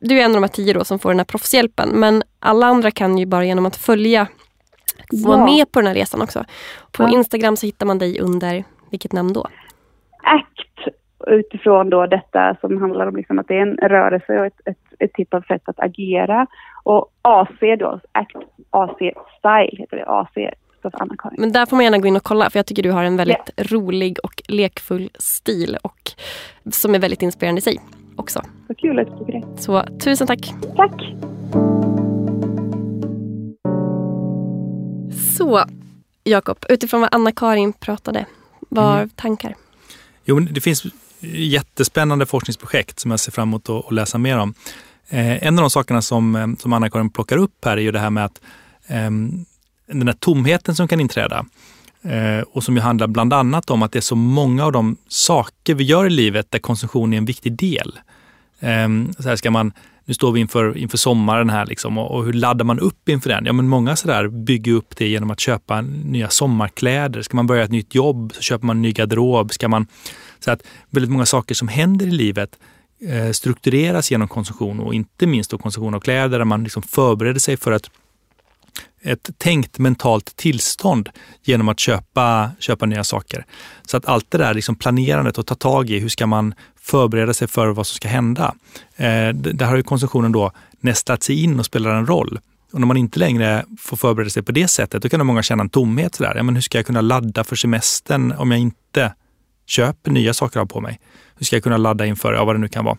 [0.00, 1.88] Du är en av de här tio då som får den här proffshjälpen.
[1.88, 4.28] Men alla andra kan ju bara genom att följa
[5.24, 5.44] vara ja.
[5.44, 6.44] med på den här resan också.
[6.92, 7.12] På ja.
[7.12, 9.46] Instagram så hittar man dig under vilket namn då?
[10.22, 10.94] ACT
[11.26, 14.78] utifrån då detta som handlar om liksom att det är en rörelse och ett, ett,
[14.98, 16.46] ett typ av sätt att agera.
[16.86, 18.36] Och AC då, ACT,
[18.70, 18.96] AC
[19.38, 20.54] Style heter det, AC
[20.92, 21.36] Anna-Karin.
[21.40, 23.16] Men där får man gärna gå in och kolla för jag tycker du har en
[23.16, 23.72] väldigt yeah.
[23.72, 26.12] rolig och lekfull stil och
[26.72, 27.80] som är väldigt inspirerande i sig
[28.16, 28.42] också.
[28.68, 29.62] Vad kul att du tycker det.
[29.62, 30.52] Så tusen tack.
[30.76, 31.02] Tack.
[35.38, 35.64] Så
[36.24, 38.26] Jakob, utifrån vad Anna-Karin pratade,
[38.68, 39.08] vad har mm.
[39.08, 39.54] tankar?
[40.24, 40.86] Jo, det finns
[41.34, 44.54] jättespännande forskningsprojekt som jag ser fram emot att läsa mer om.
[45.08, 47.98] Eh, en av de sakerna som, eh, som Anna-Karin plockar upp här är ju det
[47.98, 48.40] här med att
[48.86, 49.10] eh,
[49.86, 51.46] den här tomheten som kan inträda
[52.02, 54.96] eh, och som ju handlar bland annat om att det är så många av de
[55.08, 57.98] saker vi gör i livet där konsumtion är en viktig del.
[58.60, 58.88] Eh,
[59.18, 59.72] så här ska man,
[60.04, 63.30] nu står vi inför, inför sommaren här liksom, och, och, hur laddar man upp inför
[63.30, 63.46] den?
[63.46, 67.22] Ja, men många sådär bygger upp det genom att köpa nya sommarkläder.
[67.22, 69.52] Ska man börja ett nytt jobb så köper man en ny garderob.
[69.52, 69.86] Ska man,
[70.40, 72.58] så att väldigt många saker som händer i livet
[73.00, 77.40] Eh, struktureras genom konsumtion och inte minst då konsumtion av kläder där man liksom förbereder
[77.40, 77.90] sig för ett,
[79.02, 81.08] ett tänkt mentalt tillstånd
[81.44, 83.46] genom att köpa, köpa nya saker.
[83.86, 87.34] Så att allt det där liksom planerandet och ta tag i, hur ska man förbereda
[87.34, 88.54] sig för vad som ska hända?
[88.96, 92.38] Eh, där har ju konsumtionen då nästlat sig in och spelar en roll.
[92.72, 95.62] Och när man inte längre får förbereda sig på det sättet, då kan många känna
[95.62, 96.14] en tomhet.
[96.14, 96.34] Sådär.
[96.36, 99.14] Ja, men hur ska jag kunna ladda för semestern om jag inte
[99.66, 101.00] köper nya saker av på mig?
[101.38, 102.96] Hur ska jag kunna ladda inför, ja, vad det nu kan vara.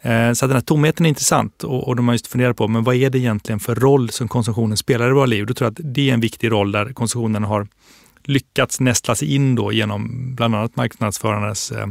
[0.00, 2.84] Eh, så den här tomheten är intressant och, och de har just funderat på, men
[2.84, 5.46] vad är det egentligen för roll som konsumtionen spelar i våra liv?
[5.46, 7.68] Då tror jag att det är en viktig roll där konsumtionen har
[8.24, 11.86] lyckats nästla sig in då genom bland annat marknadsförarnas eh,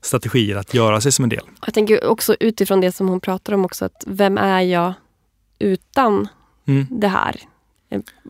[0.00, 1.44] strategier att göra sig som en del.
[1.66, 4.92] Jag tänker också utifrån det som hon pratar om också, att vem är jag
[5.58, 6.28] utan
[6.66, 6.86] mm.
[6.90, 7.36] det här?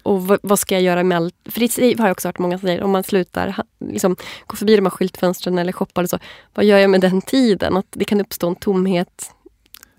[0.02, 2.90] Och vad, ska jag göra med För det har jag också hört många säga, om
[2.90, 6.18] man slutar liksom, gå förbi de här skyltfönstren eller shoppar så.
[6.54, 7.76] Vad gör jag med den tiden?
[7.76, 9.30] Att det kan uppstå en tomhet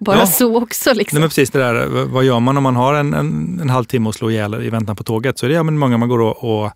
[0.05, 0.27] bara ja.
[0.27, 0.93] så också.
[0.93, 1.15] Liksom.
[1.15, 4.09] Nej, men precis det där, vad gör man om man har en, en, en halvtimme
[4.09, 5.39] att slå ihjäl i väntan på tåget?
[5.39, 6.71] Så är det ja, men många man går och, och,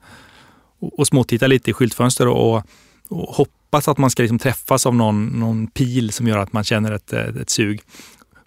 [0.80, 2.63] och småtittar lite i skyltfönster och,
[3.10, 6.63] och hoppas att man ska liksom träffas av någon, någon pil som gör att man
[6.63, 7.82] känner ett, ett sug.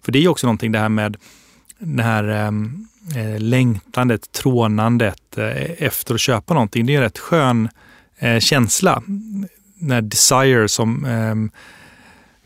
[0.01, 1.17] För det är också någonting det här med
[1.79, 6.85] det här um, eh, längtandet, trånandet eh, efter att köpa någonting.
[6.85, 7.69] Det är en rätt skön
[8.19, 9.03] eh, känsla.
[9.81, 11.35] När desire som eh,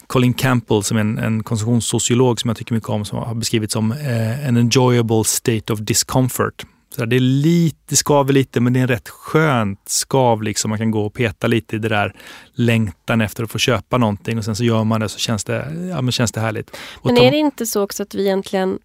[0.08, 3.72] Colin Campbell, som är en, en konsumtionssociolog som jag tycker mycket om, som har beskrivit
[3.72, 6.66] som en enjoyable state of discomfort.
[6.96, 10.44] Så det är lite, det skaver lite, men det är en rätt skönt skav.
[10.44, 10.70] Liksom.
[10.70, 12.16] Man kan gå och peta lite i det där
[12.54, 15.88] längtan efter att få köpa någonting och sen så gör man det så känns det,
[15.90, 16.78] ja, men känns det härligt.
[17.04, 18.80] Men är det inte så också att vi egentligen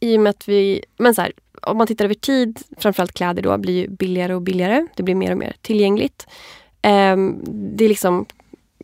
[0.00, 1.32] i och med att vi, men så här,
[1.62, 4.86] om man tittar över tid, framförallt kläder då, blir ju billigare och billigare.
[4.96, 6.26] Det blir mer och mer tillgängligt.
[6.82, 7.44] Um,
[7.76, 8.26] det är liksom,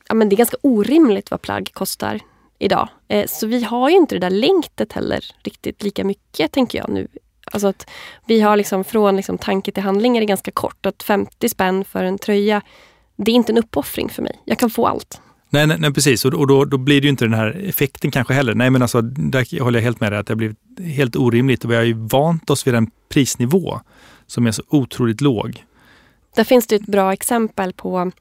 [0.09, 2.21] ja men det är ganska orimligt vad plagg kostar
[2.59, 2.89] idag.
[3.09, 6.89] Eh, så vi har ju inte det där längtet heller riktigt lika mycket tänker jag
[6.89, 7.09] nu.
[7.53, 7.91] Alltså att
[8.27, 10.87] vi har liksom från liksom tanke till handling är det ganska kort.
[10.87, 12.63] Att 50 spänn för en tröja,
[13.17, 14.41] det är inte en uppoffring för mig.
[14.45, 15.21] Jag kan få allt.
[15.55, 16.25] Nej, nej, nej, precis.
[16.25, 18.55] Och, och då, då, blir det ju inte den här effekten kanske heller.
[18.55, 21.65] Nej, men alltså, där håller jag helt med dig att det har blivit helt orimligt.
[21.65, 23.81] Och vi har ju vant oss vid en prisnivå
[24.27, 25.65] som är så otroligt låg.
[26.37, 28.13] Där finns det ett bra exempel på,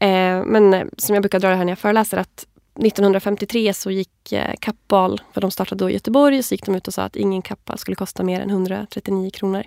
[0.00, 2.46] eh, men eh, som jag brukar dra det här när jag föreläser, att
[2.78, 6.88] 1953 så gick eh, Kappahl, för de startade då i Göteborg, så gick de ut
[6.88, 9.62] och sa att ingen Kappahl skulle kosta mer än 139 kronor.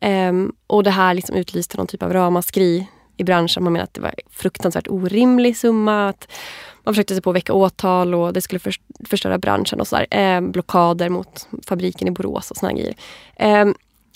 [0.00, 0.32] Eh,
[0.66, 2.86] och det här liksom utlyste någon typ av ramaskri
[3.20, 3.64] i branschen.
[3.64, 6.08] Man menar att det var fruktansvärt orimlig summa.
[6.08, 6.28] Att
[6.84, 8.60] man försökte sig på att väcka åtal och det skulle
[9.08, 10.06] förstöra branschen och sådär.
[10.10, 12.94] Eh, blockader mot fabriken i Borås och såna grejer.
[13.36, 13.66] Eh,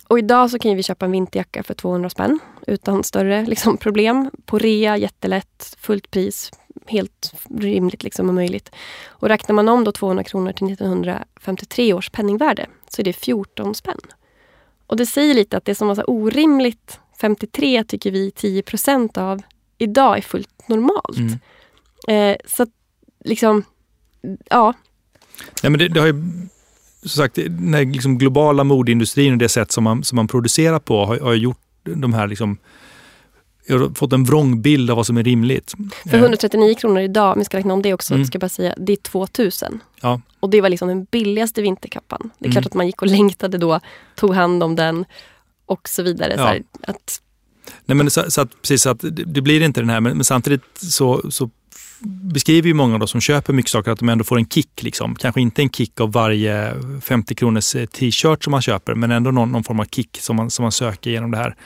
[0.09, 4.31] och idag så kan vi köpa en vinterjacka för 200 spänn utan större liksom, problem.
[4.47, 6.51] På rea, jättelätt, fullt pris,
[6.87, 8.71] helt rimligt liksom, och möjligt.
[9.07, 13.75] Och räknar man om då 200 kronor till 1953 års penningvärde så är det 14
[13.75, 14.01] spänn.
[14.87, 19.43] Och det säger lite att det som var så orimligt 53 tycker vi 10% av
[19.79, 21.19] idag är fullt normalt.
[21.19, 21.39] Mm.
[22.09, 22.67] Eh, så
[23.25, 23.65] liksom,
[24.51, 24.75] ja.
[25.63, 26.15] Nej, men det, det har ju
[27.05, 31.05] som sagt, den liksom globala modeindustrin och det sätt som man, som man producerar på
[31.05, 32.59] har, har gjort de här liksom,
[33.67, 35.75] jag har fått en vrångbild av vad som är rimligt.
[36.11, 38.27] För 139 kronor idag, om vi ska räkna om det också, mm.
[38.27, 39.81] ska jag bara säga, det är 2000.
[40.01, 40.21] Ja.
[40.41, 42.31] Och det var liksom den billigaste vinterkappan.
[42.39, 42.53] Det är mm.
[42.53, 43.81] klart att man gick och längtade då,
[44.15, 45.05] tog hand om den
[45.67, 46.31] och så vidare.
[46.31, 46.37] Ja.
[46.37, 47.21] Så här, att...
[47.85, 50.25] Nej, men så, så, att, precis, så att det, blir inte den här, men, men
[50.25, 51.51] samtidigt så, så
[52.05, 54.83] beskriver ju många då som köper mycket saker att de ändå får en kick.
[54.83, 55.15] Liksom.
[55.15, 59.53] Kanske inte en kick av varje 50 kronors t-shirt som man köper, men ändå någon,
[59.53, 61.57] någon form av kick som man, som man söker genom det här.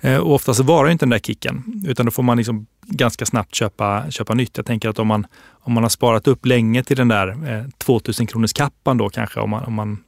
[0.00, 3.54] Eh, och oftast varar inte den där kicken, utan då får man liksom ganska snabbt
[3.54, 4.56] köpa, köpa nytt.
[4.56, 7.64] Jag tänker att om man, om man har sparat upp länge till den där eh,
[7.78, 9.98] 2000 kronors kappan då kanske, om man, om man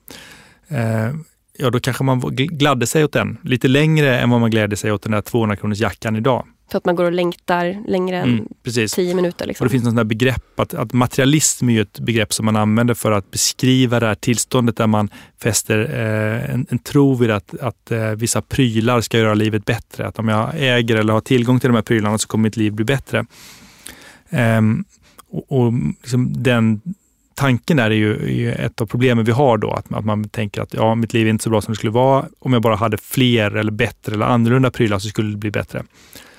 [0.69, 1.15] eh,
[1.59, 4.93] ja då kanske man gladde sig åt den lite längre än vad man glädde sig
[4.93, 6.47] åt den där 200 kronors jackan idag.
[6.71, 9.47] För att man går och längtar längre än mm, tio minuter.
[9.47, 9.64] Liksom.
[9.64, 13.12] Och det finns något begrepp, att, att materialism är ett begrepp som man använder för
[13.12, 15.09] att beskriva det här tillståndet där man
[15.43, 20.07] fäster eh, en, en tro vid att, att eh, vissa prylar ska göra livet bättre.
[20.07, 22.73] Att om jag äger eller har tillgång till de här prylarna så kommer mitt liv
[22.73, 23.27] bli bättre.
[24.31, 24.85] Um,
[25.31, 26.81] och, och liksom den
[27.35, 29.70] tanken där är ju, är ju, ett av problemen vi har då.
[29.70, 31.92] Att, att, man tänker att ja, mitt liv är inte så bra som det skulle
[31.92, 32.27] vara.
[32.38, 35.83] Om jag bara hade fler eller bättre eller annorlunda prylar så skulle det bli bättre.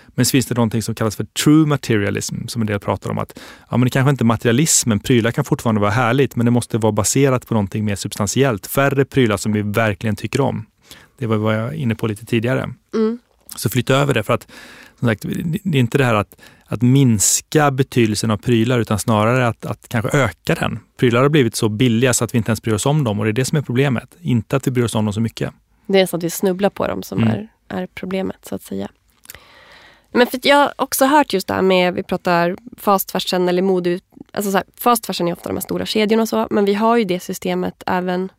[0.08, 3.17] Men så finns det någonting som kallas för true materialism, som en del pratar om.
[3.17, 6.51] att ja, men Det kanske inte är materialismen, prylar kan fortfarande vara härligt, men det
[6.51, 8.67] måste vara baserat på någonting mer substantiellt.
[8.67, 10.65] Färre prylar som vi verkligen tycker om.
[11.17, 12.73] Det var vad jag var inne på lite tidigare.
[12.93, 13.19] Mm.
[13.55, 14.47] Så flytta över det, för att
[14.99, 15.25] som sagt,
[15.63, 19.88] det är inte det här att, att minska betydelsen av prylar, utan snarare att, att
[19.88, 20.80] kanske öka den.
[20.97, 23.25] Prylar har blivit så billiga så att vi inte ens bryr oss om dem och
[23.25, 24.15] det är det som är problemet.
[24.21, 25.54] Inte att vi bryr oss om dem så mycket.
[25.86, 27.30] Det är så att vi snubblar på dem som mm.
[27.30, 28.89] är, är problemet, så att säga.
[30.12, 33.62] Men för jag har också hört just det här med, vi pratar fast fashion eller
[33.62, 33.99] mode.
[34.32, 36.73] Alltså så här, fast fashion är ofta de här stora kedjorna och så, men vi
[36.73, 38.32] har ju det systemet även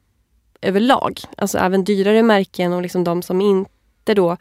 [0.63, 1.21] överlag.
[1.37, 4.37] Alltså även dyrare märken och liksom de som inte då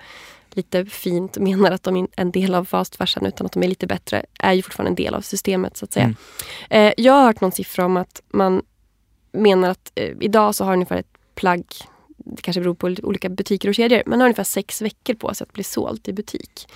[0.55, 3.67] lite fint menar att de är en del av fast fashion utan att de är
[3.67, 6.05] lite bättre, är ju fortfarande en del av systemet så att säga.
[6.05, 6.15] Mm.
[6.69, 8.61] Eh, jag har hört någon siffra om att man
[9.31, 11.65] menar att eh, idag så har ungefär ett plagg
[12.17, 15.45] det kanske beror på olika butiker och kedjor, men har ungefär sex veckor på sig
[15.45, 16.67] att bli sålt i butik.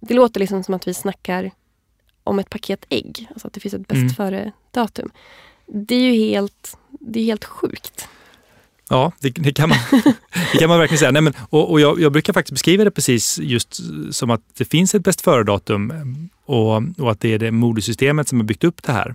[0.00, 1.50] Det låter liksom som att vi snackar
[2.24, 3.28] om ett paket ägg.
[3.30, 4.10] Alltså att det finns ett bäst mm.
[4.10, 5.10] före-datum.
[5.66, 8.08] Det är ju helt, det är helt sjukt.
[8.90, 9.78] Ja, det, det, kan, man,
[10.52, 11.10] det kan man verkligen säga.
[11.10, 14.64] Nej, men, och, och jag, jag, brukar faktiskt beskriva det precis just som att det
[14.64, 15.92] finns ett bäst före-datum
[16.46, 19.14] och, och att det är det modesystemet som har byggt upp det här.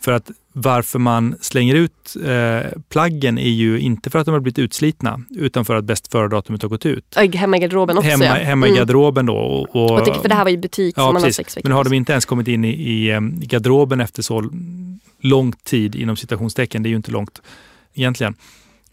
[0.00, 4.40] För att varför man slänger ut eh, plaggen är ju inte för att de har
[4.40, 7.16] blivit utslitna, utan för att bäst före-datumet har gått ut.
[7.34, 8.32] Hemma i garderoben också Hemma, ja.
[8.34, 8.76] hemma mm.
[8.76, 9.36] i garderoben då.
[9.36, 11.68] Och, och, och för det här var ju butik ja, som man har sex veckor.
[11.68, 13.10] Men har de inte ens kommit in i, i,
[13.42, 14.50] i garderoben efter så
[15.20, 17.42] lång tid, inom citationstecken, det är ju inte långt
[17.94, 18.38] egentligen, eh,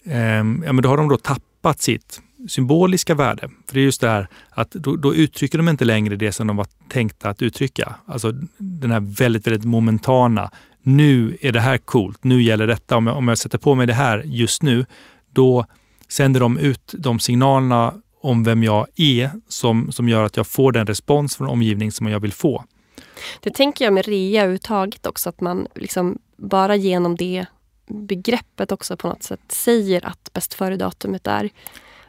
[0.05, 3.49] Ehm, ja, men då har de då tappat sitt symboliska värde.
[3.67, 6.47] För det är just det här att då, då, uttrycker de inte längre det som
[6.47, 7.95] de var tänkta att uttrycka.
[8.05, 10.51] Alltså den här väldigt, väldigt momentana
[10.83, 12.97] nu är det här coolt, nu gäller detta.
[12.97, 14.85] Om jag, om jag sätter på mig det här just nu,
[15.33, 15.65] då
[16.07, 20.71] sänder de ut de signalerna om vem jag är som, som gör att jag får
[20.71, 22.63] den respons från omgivningen som jag vill få.
[23.39, 27.45] Det tänker jag med rea överhuvudtaget också, att man liksom bara genom det
[27.89, 31.49] begreppet också på något sätt säger att bäst före-datumet är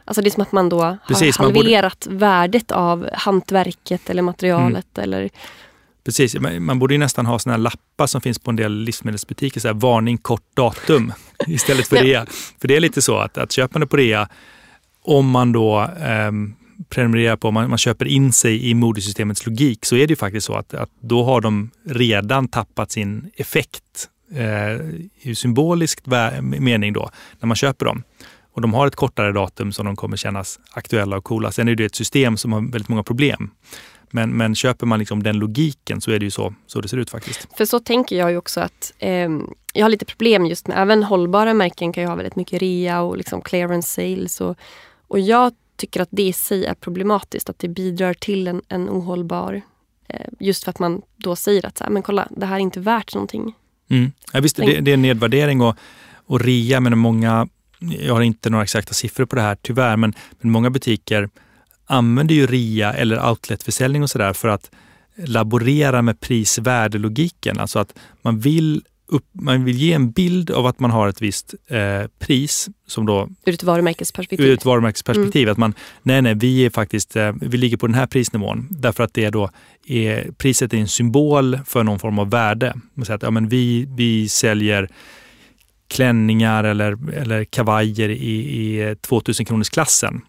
[0.05, 2.17] Alltså det är som att man då Precis, har halverat borde...
[2.17, 4.97] värdet av hantverket eller materialet.
[4.97, 5.03] Mm.
[5.03, 5.29] Eller
[6.03, 9.67] Precis, man borde ju nästan ha såna lappar som finns på en del livsmedelsbutiker, så
[9.67, 11.13] här, varning kort datum
[11.47, 12.25] istället för rea.
[12.61, 14.29] För det är lite så att, att köper man det på rea,
[15.03, 16.31] om man då eh,
[16.89, 20.47] prenumererar på, man, man köper in sig i modesystemets logik, så är det ju faktiskt
[20.47, 24.79] så att, att då har de redan tappat sin effekt eh,
[25.21, 26.01] i symbolisk
[26.41, 27.09] mening då,
[27.39, 28.03] när man köper dem.
[28.53, 31.51] Och de har ett kortare datum som de kommer kännas aktuella och coola.
[31.51, 33.51] Sen är det ett system som har väldigt många problem.
[34.09, 36.97] Men, men köper man liksom den logiken så är det ju så, så det ser
[36.97, 37.47] ut faktiskt.
[37.57, 39.29] För så tänker jag ju också att eh,
[39.73, 43.01] jag har lite problem just med, även hållbara märken kan ju ha väldigt mycket rea
[43.01, 44.41] och liksom clearance sales.
[44.41, 44.57] Och,
[45.07, 48.89] och jag tycker att det i sig är problematiskt, att det bidrar till en, en
[48.89, 49.61] ohållbar
[50.07, 52.59] eh, Just för att man då säger att så här, men kolla, det här är
[52.59, 53.55] inte värt någonting.
[53.91, 54.11] Mm.
[54.33, 55.75] Ja, visst, det, det är en nedvärdering och,
[56.25, 57.47] och rea, men många,
[57.79, 61.29] jag har inte några exakta siffror på det här tyvärr, men, men många butiker
[61.85, 64.71] använder ju rea eller outletförsäljning och sådär för att
[65.15, 67.59] laborera med prisvärdelogiken.
[67.59, 71.21] Alltså att man vill, upp, man vill ge en bild av att man har ett
[71.21, 72.69] visst eh, pris.
[72.87, 74.47] Som då, ur ett varumärkesperspektiv?
[74.47, 75.41] Ur ett varumärkesperspektiv.
[75.41, 75.51] Mm.
[75.51, 78.67] Att man, nej, nej, vi är faktiskt, eh, vi ligger på den här prisnivån.
[78.69, 79.49] Därför att det då
[79.87, 82.73] är, priset är en symbol för någon form av värde.
[82.93, 84.89] Man säger att ja, men vi, vi säljer
[85.87, 90.21] klänningar eller, eller kavajer i, i 2000 kronors klassen.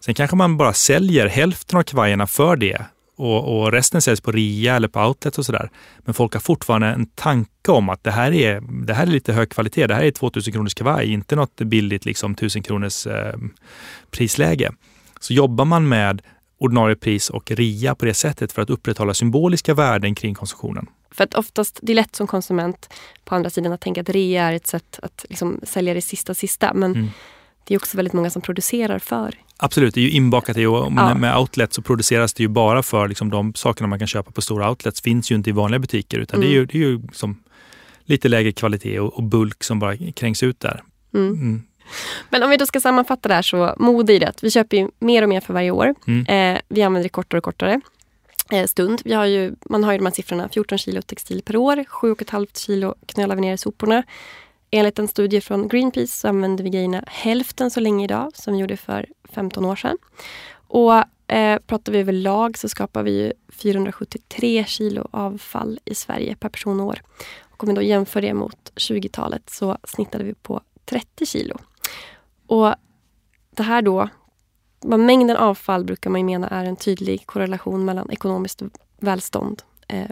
[0.00, 2.84] Sen kanske man bara säljer hälften av kavajerna för det
[3.20, 5.70] och, och, resten säljs på rea eller på outlet och sådär.
[5.98, 9.32] Men folk har fortfarande en tanke om att det här är, det här är lite
[9.32, 9.86] hög kvalitet.
[9.86, 13.34] Det här är 2000 kronors kavaj, inte något billigt liksom 1000 kronors eh,
[14.10, 14.72] prisläge.
[15.20, 16.22] Så jobbar man med
[16.58, 20.86] ordinarie pris och rea på det sättet för att upprätthålla symboliska värden kring konsumtionen.
[21.10, 22.88] För att oftast, det är lätt som konsument
[23.24, 26.34] på andra sidan att tänka att rea är ett sätt att liksom sälja det sista
[26.34, 26.74] sista.
[26.74, 27.08] Men mm
[27.70, 29.34] det är också väldigt många som producerar för.
[29.62, 31.14] Absolut, det är ju inbakat i och ja.
[31.14, 34.40] med outlets så produceras det ju bara för liksom, de sakerna man kan köpa på
[34.40, 36.48] stora outlets finns ju inte i vanliga butiker utan mm.
[36.48, 37.42] det är ju, det är ju som
[38.04, 40.82] lite lägre kvalitet och, och, bulk som bara krängs ut där.
[41.14, 41.32] Mm.
[41.32, 41.62] Mm.
[42.30, 44.32] Men om vi då ska sammanfatta det här så mode i det.
[44.42, 45.94] Vi köper ju mer och mer för varje år.
[46.06, 46.56] Mm.
[46.56, 47.80] Eh, vi använder det kortare och kortare
[48.50, 49.02] eh, stund.
[49.04, 52.46] Vi har ju, man har ju de här siffrorna 14 kilo textil per år, 7,5
[52.66, 54.02] kilo knölar vi ner i soporna.
[54.70, 58.60] Enligt en studie från Greenpeace så använder vi grejerna hälften så länge idag som vi
[58.60, 59.98] gjorde för 15 år sedan.
[60.52, 60.94] Och
[61.32, 66.86] eh, pratar vi överlag så skapar vi 473 kilo avfall i Sverige per person och
[66.86, 67.02] år.
[67.40, 71.58] Och om vi då jämför det mot 20-talet så snittade vi på 30 kilo.
[72.46, 72.74] Och
[73.50, 74.08] det här då,
[74.80, 78.62] mängden avfall brukar man mena är en tydlig korrelation mellan ekonomiskt
[78.98, 80.10] välstånd eh,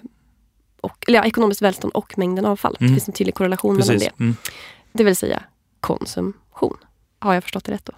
[0.80, 2.76] och, eller ja, ekonomiskt välstånd och mängden avfall.
[2.80, 2.92] Mm.
[2.92, 3.88] Det finns en tydlig korrelation Precis.
[3.88, 4.22] mellan det.
[4.24, 4.36] Mm.
[4.92, 5.42] Det vill säga
[5.80, 6.76] konsumtion.
[7.18, 7.92] Har jag förstått det rätt då?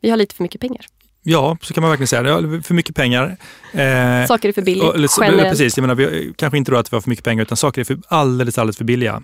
[0.00, 0.86] Vi har lite för mycket pengar.
[1.22, 2.22] Ja, så kan man verkligen säga.
[2.22, 2.62] Det.
[2.62, 3.36] För mycket pengar.
[3.72, 5.50] Eh, saker är för billiga, generellt.
[5.50, 7.80] Precis, jag menar, vi, kanske inte då att vi har för mycket pengar utan saker
[7.80, 9.22] är för alldeles, alldeles för billiga.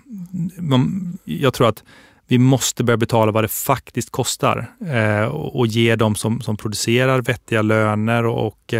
[1.23, 1.83] Jag tror att
[2.27, 6.57] vi måste börja betala vad det faktiskt kostar eh, och, och, ge dem som, som
[6.57, 8.73] producerar vettiga löner och, och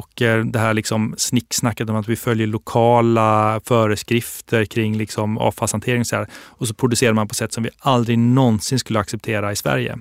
[0.00, 6.00] och eh, det här liksom snicksnacket om att vi följer lokala föreskrifter kring liksom avfallshantering
[6.00, 6.26] och så, här.
[6.34, 9.98] och så producerar man på sätt som vi aldrig någonsin skulle acceptera i Sverige.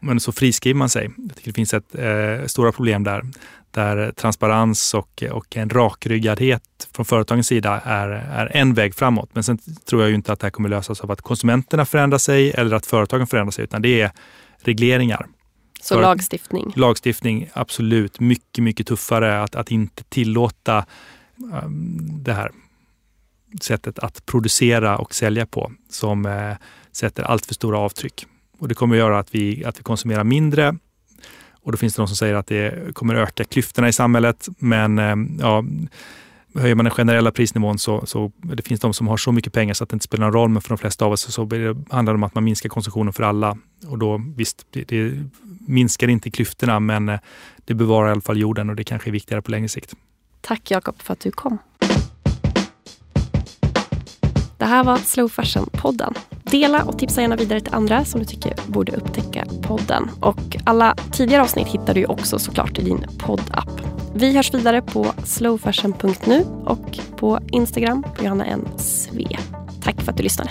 [0.00, 1.10] Men så friskriver man sig.
[1.16, 3.22] Jag tycker det finns ett eh, stora problem där,
[3.70, 9.30] där transparens och, och en rakryggadhet från företagens sida är, är en väg framåt.
[9.32, 9.58] Men sen
[9.88, 12.76] tror jag ju inte att det här kommer lösas av att konsumenterna förändrar sig eller
[12.76, 14.10] att företagen förändrar sig, utan det är
[14.62, 15.26] regleringar.
[15.84, 16.72] Så lagstiftning?
[16.76, 18.20] Lagstiftning, absolut.
[18.20, 20.86] Mycket, mycket tuffare att, att inte tillåta
[21.64, 22.50] um, det här
[23.60, 26.56] sättet att producera och sälja på som eh,
[26.92, 28.26] sätter allt för stora avtryck.
[28.58, 30.76] Och det kommer att göra att vi, att vi konsumerar mindre
[31.64, 34.48] och då finns det de som säger att det kommer öka klyftorna i samhället.
[34.58, 35.64] Men eh, ja,
[36.54, 39.74] höjer man den generella prisnivån så, så det finns de som har så mycket pengar
[39.74, 40.48] så att det inte spelar någon roll.
[40.48, 41.40] Men för de flesta av oss så, så
[41.90, 43.58] handlar det om att man minskar konsumtionen för alla.
[43.86, 45.22] Och då visst, det, det
[45.66, 47.18] minskar inte klyftorna men eh,
[47.64, 49.94] det bevarar i alla fall jorden och det kanske är viktigare på längre sikt.
[50.40, 51.58] Tack Jakob för att du kom.
[54.58, 56.14] Det här var Slow Fashion-podden.
[56.42, 60.10] Dela och tipsa gärna vidare till andra som du tycker borde upptäcka podden.
[60.20, 63.80] Och alla tidigare avsnitt hittar du också såklart i din poddapp.
[64.14, 68.68] Vi hörs vidare på slowfashion.nu och på Instagram på Johanna N.
[68.76, 69.38] Sve.
[69.82, 70.50] Tack för att du lyssnade.